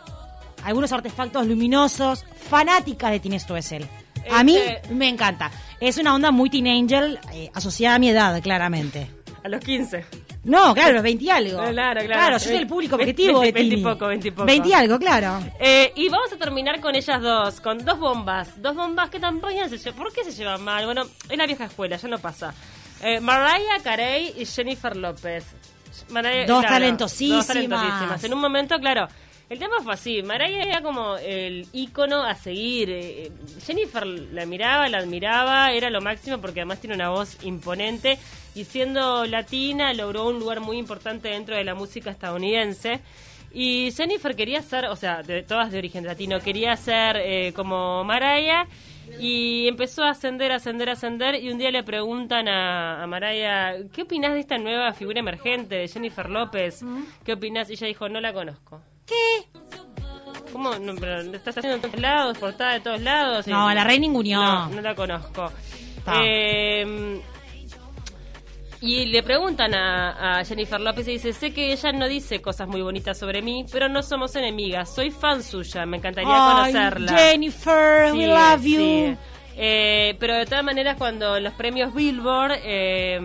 algunos 0.63 0.91
artefactos 0.91 1.45
luminosos, 1.47 2.25
fanática 2.49 3.09
de 3.09 3.19
Tine 3.19 3.39
Stoessel. 3.39 3.87
A 4.29 4.43
mí 4.43 4.55
Este- 4.57 4.93
me 4.93 5.07
encanta. 5.09 5.49
Es 5.79 5.97
una 5.97 6.13
onda 6.13 6.31
muy 6.31 6.49
teen 6.49 6.67
angel 6.67 7.19
eh, 7.33 7.49
asociada 7.53 7.95
a 7.95 7.99
mi 7.99 8.09
edad, 8.09 8.39
claramente. 8.41 9.09
A 9.43 9.49
los 9.49 9.59
15. 9.63 10.05
No, 10.43 10.73
claro, 10.75 10.93
los 10.93 11.03
20 11.03 11.23
y 11.23 11.29
algo. 11.29 11.57
Claro, 11.57 11.71
claro. 11.73 12.05
Claro, 12.07 12.37
yo 12.37 12.39
soy 12.45 12.55
el 12.57 12.67
público 12.67 12.95
objetivo 12.95 13.39
20, 13.39 13.45
de 13.45 13.51
20 13.69 13.75
y 13.79 13.83
poco, 13.83 14.07
20 14.07 14.27
y 14.27 14.31
poco. 14.31 14.45
20 14.45 14.69
y 14.69 14.73
algo, 14.73 14.99
claro. 14.99 15.39
Eh, 15.59 15.91
y 15.95 16.09
vamos 16.09 16.31
a 16.31 16.37
terminar 16.37 16.79
con 16.79 16.93
ellas 16.95 17.21
dos, 17.21 17.59
con 17.61 17.83
dos 17.83 17.97
bombas. 17.99 18.61
Dos 18.61 18.75
bombas 18.75 19.09
que 19.09 19.19
tampoco 19.19 19.53
se 19.69 19.77
llevan. 19.77 19.95
¿Por 19.95 20.13
qué 20.13 20.23
se 20.23 20.31
llevan 20.31 20.63
mal? 20.63 20.85
Bueno, 20.85 21.03
es 21.29 21.37
la 21.37 21.45
vieja 21.47 21.65
escuela, 21.65 21.95
ya 21.97 22.07
no 22.07 22.19
pasa. 22.19 22.53
Eh, 23.01 23.19
Mariah 23.19 23.81
Carey 23.83 24.33
y 24.37 24.45
Jennifer 24.45 24.95
López. 24.95 25.45
Mariah- 26.09 26.45
Dos 26.47 26.65
talentosísimas. 26.65 27.47
Dos 27.47 27.47
talentosísimas. 27.47 28.23
En 28.23 28.33
un 28.33 28.41
momento, 28.41 28.79
claro. 28.79 29.07
El 29.49 29.59
tema 29.59 29.75
fue 29.83 29.93
así, 29.93 30.23
Mariah 30.23 30.63
era 30.63 30.81
como 30.81 31.17
el 31.17 31.67
ícono 31.73 32.23
a 32.23 32.35
seguir. 32.35 32.89
eh, 32.89 33.31
Jennifer 33.65 34.05
la 34.07 34.45
miraba, 34.45 34.87
la 34.87 34.99
admiraba, 34.99 35.73
era 35.73 35.89
lo 35.89 35.99
máximo 35.99 36.37
porque 36.39 36.61
además 36.61 36.79
tiene 36.79 36.95
una 36.95 37.09
voz 37.09 37.37
imponente 37.43 38.17
y 38.55 38.63
siendo 38.63 39.25
latina 39.25 39.93
logró 39.93 40.27
un 40.29 40.39
lugar 40.39 40.61
muy 40.61 40.77
importante 40.77 41.27
dentro 41.27 41.55
de 41.57 41.65
la 41.65 41.75
música 41.75 42.11
estadounidense. 42.11 43.01
Y 43.53 43.91
Jennifer 43.91 44.33
quería 44.37 44.61
ser, 44.61 44.85
o 44.85 44.95
sea, 44.95 45.21
de, 45.21 45.43
todas 45.43 45.69
de 45.73 45.79
origen 45.79 46.05
latino, 46.05 46.39
quería 46.39 46.77
ser 46.77 47.17
eh, 47.17 47.51
como 47.53 48.05
Mariah 48.05 48.65
y 49.19 49.67
empezó 49.67 50.03
a 50.03 50.09
ascender, 50.11 50.51
ascender, 50.51 50.89
ascender 50.89 51.35
y 51.35 51.51
un 51.51 51.57
día 51.57 51.71
le 51.71 51.83
preguntan 51.83 52.47
a, 52.47 53.03
a 53.03 53.07
Mariah, 53.07 53.75
¿qué 53.93 54.03
opinás 54.03 54.33
de 54.33 54.39
esta 54.39 54.57
nueva 54.57 54.93
figura 54.93 55.19
emergente 55.19 55.75
de 55.75 55.87
Jennifer 55.87 56.29
López? 56.29 56.83
¿Qué 57.23 57.33
opinás? 57.33 57.69
Y 57.69 57.73
ella 57.73 57.87
dijo, 57.87 58.09
no 58.09 58.19
la 58.21 58.33
conozco. 58.33 58.81
¿Qué? 59.05 59.47
¿Cómo? 60.51 60.75
No, 60.79 60.95
pero 60.95 61.21
¿la 61.23 61.37
estás 61.37 61.57
haciendo 61.57 61.75
en 61.77 61.81
todos 61.81 61.99
lados, 62.01 62.37
portada 62.37 62.73
de 62.73 62.79
todos 62.81 63.01
lados. 63.01 63.47
No, 63.47 63.71
Y- 63.71 63.75
la 63.75 63.83
Rey 63.83 63.99
ninguneó. 63.99 64.41
No, 64.41 64.69
no 64.69 64.81
la 64.81 64.95
conozco. 64.95 65.51
Eh, 66.21 67.21
y 68.81 69.05
le 69.05 69.21
preguntan 69.21 69.75
a, 69.75 70.39
a 70.39 70.43
Jennifer 70.43 70.81
López 70.81 71.07
y 71.07 71.11
dice, 71.11 71.33
sé 71.33 71.53
que 71.53 71.71
ella 71.71 71.91
no 71.91 72.07
dice 72.07 72.41
cosas 72.41 72.67
muy 72.67 72.81
bonitas 72.81 73.17
sobre 73.17 73.43
mí, 73.43 73.63
pero 73.71 73.87
no 73.87 74.01
somos 74.01 74.35
enemigas, 74.35 74.93
soy 74.93 75.11
fan 75.11 75.43
suya, 75.43 75.85
me 75.85 75.97
encantaría 75.97 76.31
Ay, 76.33 76.73
conocerla. 76.73 77.15
Jennifer, 77.15 78.11
we 78.13 78.25
love 78.25 78.61
sí. 78.63 79.15
Eh, 79.57 80.15
pero 80.19 80.35
de 80.35 80.45
todas 80.45 80.63
maneras, 80.63 80.95
cuando 80.97 81.35
en 81.37 81.43
los 81.43 81.53
premios 81.53 81.93
Billboard 81.93 82.53
eh, 82.63 83.19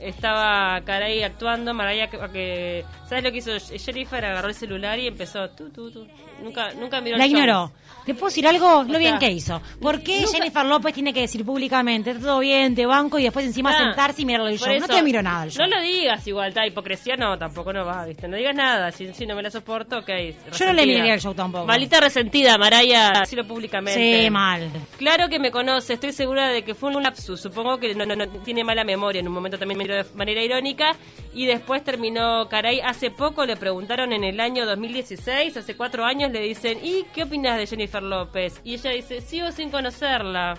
estaba 0.00 0.80
Carey 0.84 1.22
actuando, 1.22 1.72
Mariah, 1.74 2.08
que, 2.08 2.84
¿sabes 3.08 3.24
lo 3.24 3.32
que 3.32 3.38
hizo 3.38 3.52
Jennifer? 3.58 4.24
Agarró 4.24 4.48
el 4.48 4.54
celular 4.54 4.98
y 4.98 5.06
empezó, 5.08 5.48
tú, 5.50 5.70
tú, 5.70 5.90
tú. 5.90 6.06
Nunca, 6.42 6.72
nunca 6.74 7.00
miró 7.00 7.16
La 7.16 7.24
el 7.24 7.30
show. 7.30 7.38
ignoró. 7.40 7.72
¿Te 8.04 8.14
puedo 8.14 8.26
decir 8.26 8.44
algo? 8.48 8.82
Lo 8.82 8.96
O 8.96 8.98
bien 8.98 9.12
sea, 9.12 9.18
que 9.20 9.30
hizo. 9.30 9.62
¿Por 9.80 10.02
qué 10.02 10.22
nunca- 10.22 10.32
Jennifer 10.38 10.64
López 10.66 10.92
tiene 10.92 11.12
que 11.14 11.20
decir 11.20 11.44
públicamente, 11.44 12.10
"Está 12.10 12.22
todo 12.24 12.40
bien, 12.40 12.74
te 12.74 12.84
banco, 12.84 13.16
y 13.16 13.22
después 13.22 13.46
encima 13.46 13.70
Ah, 13.70 13.78
sentarse 13.78 14.22
y 14.22 14.24
mirarlo 14.24 14.48
el 14.48 14.58
show? 14.58 14.76
No 14.80 14.88
te 14.88 15.02
miro 15.04 15.22
nada. 15.22 15.46
No 15.56 15.66
lo 15.68 15.80
digas 15.80 16.26
igual, 16.26 16.52
ta 16.52 16.66
hipocresía 16.66 17.14
no, 17.16 17.38
tampoco 17.38 17.72
no 17.72 17.84
va, 17.86 18.04
¿viste? 18.04 18.26
No 18.26 18.36
digas 18.36 18.56
nada, 18.56 18.90
si, 18.90 19.14
si 19.14 19.24
no 19.24 19.36
me 19.36 19.42
la 19.44 19.52
soporto, 19.52 19.98
ok. 19.98 20.08
Yo 20.08 20.14
no 20.14 20.18
le 20.24 20.28
resentida. 20.50 20.84
miraría 20.84 21.14
el 21.14 21.20
show 21.20 21.32
tampoco. 21.32 21.64
Maldita 21.64 22.00
resentida, 22.00 22.58
Maraya, 22.58 23.12
decirlo 23.20 23.46
públicamente. 23.46 24.24
Sí, 24.24 24.30
mal. 24.30 24.68
Claro 24.98 25.28
que 25.28 25.38
me 25.38 25.52
conoce, 25.52 25.62
estoy 25.78 26.12
segura 26.12 26.48
de 26.48 26.62
que 26.64 26.74
fue 26.74 26.94
un 26.94 27.02
lapsus. 27.02 27.40
Supongo 27.40 27.78
que 27.78 27.94
no, 27.94 28.04
no, 28.06 28.14
no, 28.16 28.26
tiene 28.44 28.64
mala 28.64 28.84
memoria. 28.84 29.20
En 29.20 29.28
un 29.28 29.34
momento 29.34 29.58
también 29.58 29.78
me 29.78 29.86
de 29.86 30.04
manera 30.14 30.42
irónica. 30.42 30.96
Y 31.34 31.46
después 31.46 31.82
terminó 31.84 32.48
Caray. 32.48 32.80
Hace 32.80 33.10
poco 33.10 33.44
le 33.46 33.56
preguntaron 33.56 34.12
en 34.12 34.24
el 34.24 34.40
año 34.40 34.66
2016, 34.66 35.56
hace 35.56 35.76
cuatro 35.76 36.04
años, 36.04 36.30
le 36.32 36.40
dicen: 36.40 36.78
¿Y 36.82 37.04
qué 37.14 37.22
opinas 37.24 37.56
de 37.58 37.66
Jennifer 37.66 38.02
López? 38.02 38.60
Y 38.64 38.74
ella 38.74 38.90
dice: 38.90 39.20
Sigo 39.20 39.50
sin 39.52 39.70
conocerla. 39.70 40.58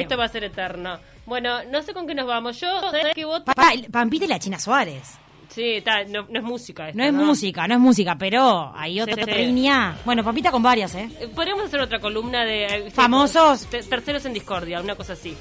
Esto 0.00 0.16
va 0.16 0.24
a 0.24 0.28
ser 0.28 0.44
eterno. 0.44 0.98
Bueno, 1.26 1.62
no 1.64 1.80
sé 1.82 1.94
con 1.94 2.06
qué 2.06 2.14
nos 2.14 2.26
vamos. 2.26 2.60
Yo, 2.60 2.80
¿sabes 2.80 3.14
qué 3.14 3.24
voto? 3.24 3.44
Pa- 3.44 3.54
pa- 3.54 3.72
Pampita 3.92 4.24
y 4.24 4.28
la 4.28 4.38
China 4.38 4.58
Suárez. 4.58 5.16
Sí, 5.54 5.76
está, 5.78 6.04
no, 6.04 6.26
no 6.28 6.38
es 6.38 6.44
música. 6.44 6.88
esto, 6.88 6.98
No 6.98 7.04
es 7.04 7.12
música, 7.12 7.66
no 7.66 7.74
es 7.74 7.80
música, 7.80 8.16
pero 8.16 8.72
hay 8.74 9.00
otra, 9.00 9.14
Sí, 9.16 9.20
sí. 9.20 9.30
otra 9.30 9.36
línea. 9.42 9.98
Bueno, 10.04 10.22
Pampita 10.24 10.50
con 10.52 10.62
varias, 10.62 10.94
¿eh? 10.94 11.10
Eh, 11.20 11.28
Podríamos 11.34 11.64
hacer 11.64 11.80
otra 11.80 11.98
columna 11.98 12.44
de... 12.44 12.64
eh, 12.66 12.90
Famosos. 12.92 13.66
te- 13.66 13.82
terceros 13.82 14.24
en 14.26 14.32
discordia, 14.32 14.80
una 14.80 14.94
cosa 14.94 15.14
así. 15.14 15.36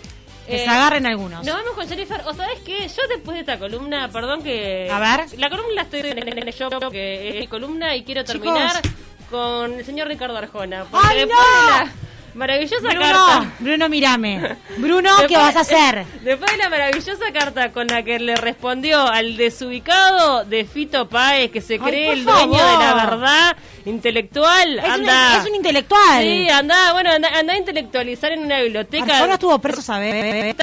Que 0.48 0.56
Eh, 0.56 0.60
se 0.64 0.70
agarren 0.70 1.06
algunos. 1.06 1.46
Nos 1.46 1.54
vamos 1.56 1.74
con 1.76 1.88
Jennifer. 1.88 2.22
¿O 2.26 2.34
sabes 2.34 2.60
qué? 2.66 2.88
Yo 2.88 3.04
después 3.08 3.36
de 3.36 3.42
esta 3.42 3.60
columna, 3.60 4.10
perdón 4.12 4.42
que... 4.42 4.90
A 4.92 5.00
ver. 5.00 5.28
La 5.40 5.48
columna 5.50 5.74
la 5.76 5.82
estoy 5.84 6.00
en 6.00 6.52
yo 6.52 6.90
que 6.90 7.30
es 7.30 7.36
mi 7.42 7.48
columna 7.48 7.96
y 7.96 8.04
quiero 8.04 8.24
Chicos. 8.24 8.42
terminar 8.42 8.82
con 9.30 9.74
el 9.74 9.86
señor 9.86 10.08
Ricardo 10.08 10.36
Arjona. 10.38 10.86
¡Ay, 10.92 11.28
no! 11.28 11.36
la 11.36 11.92
maravillosa 12.34 12.88
Bruno, 12.88 13.00
carta... 13.02 13.52
Bruno, 13.60 13.90
mírame. 13.90 14.58
Bruno, 14.78 15.10
¿qué 15.28 15.36
vas 15.38 15.56
a 15.56 15.62
hacer? 15.62 16.06
Después 16.24 16.52
de 16.52 16.58
la 16.58 16.70
maravillosa 16.70 17.32
carta 17.34 17.72
con 17.72 17.88
la 17.88 18.04
que 18.04 18.20
le 18.20 18.36
respondió 18.36 19.02
al 19.08 19.38
desubicado 19.38 20.46
de 20.46 20.66
Fito 20.66 21.08
Páez, 21.10 21.52
que 21.52 21.62
se 21.62 21.80
cree 21.80 22.12
el 22.14 22.26
dueño 22.26 22.54
de 22.58 22.78
la 22.78 22.94
verdad 23.06 23.58
intelectual, 23.86 24.80
Es, 24.80 24.86
un, 24.86 24.92
anda... 24.92 25.38
es 25.44 25.50
un 25.50 25.56
intelectual. 25.56 26.22
Sí, 26.24 26.50
anda, 26.50 26.94
bueno, 26.94 27.12
anda, 27.12 27.30
anda 27.38 27.54
a 27.54 27.58
intelectualizar 27.58 28.32
en 28.32 28.44
una 28.44 28.60
biblioteca. 28.62 29.16
Arjona 29.18 29.34
estuvo 29.36 29.60
preso, 29.60 29.82
¿sabes? 29.82 30.56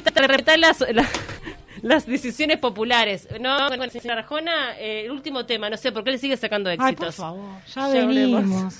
Las, 0.58 0.80
las, 0.92 1.08
las 1.82 2.06
decisiones 2.06 2.58
populares. 2.58 3.28
No, 3.40 3.68
con 3.68 3.82
el 3.82 3.90
señor 3.90 4.18
Arjona, 4.18 4.76
eh, 4.78 5.02
el 5.06 5.10
último 5.10 5.44
tema, 5.46 5.68
no 5.70 5.76
sé 5.76 5.92
por 5.92 6.04
qué 6.04 6.12
le 6.12 6.18
sigue 6.18 6.36
sacando 6.36 6.70
Ay, 6.70 6.76
por 6.78 6.88
éxitos. 6.88 7.16
favor, 7.16 7.50
ya 7.74 7.88
Ya 7.92 8.04
volvemos. 8.04 8.42
venimos. 8.42 8.74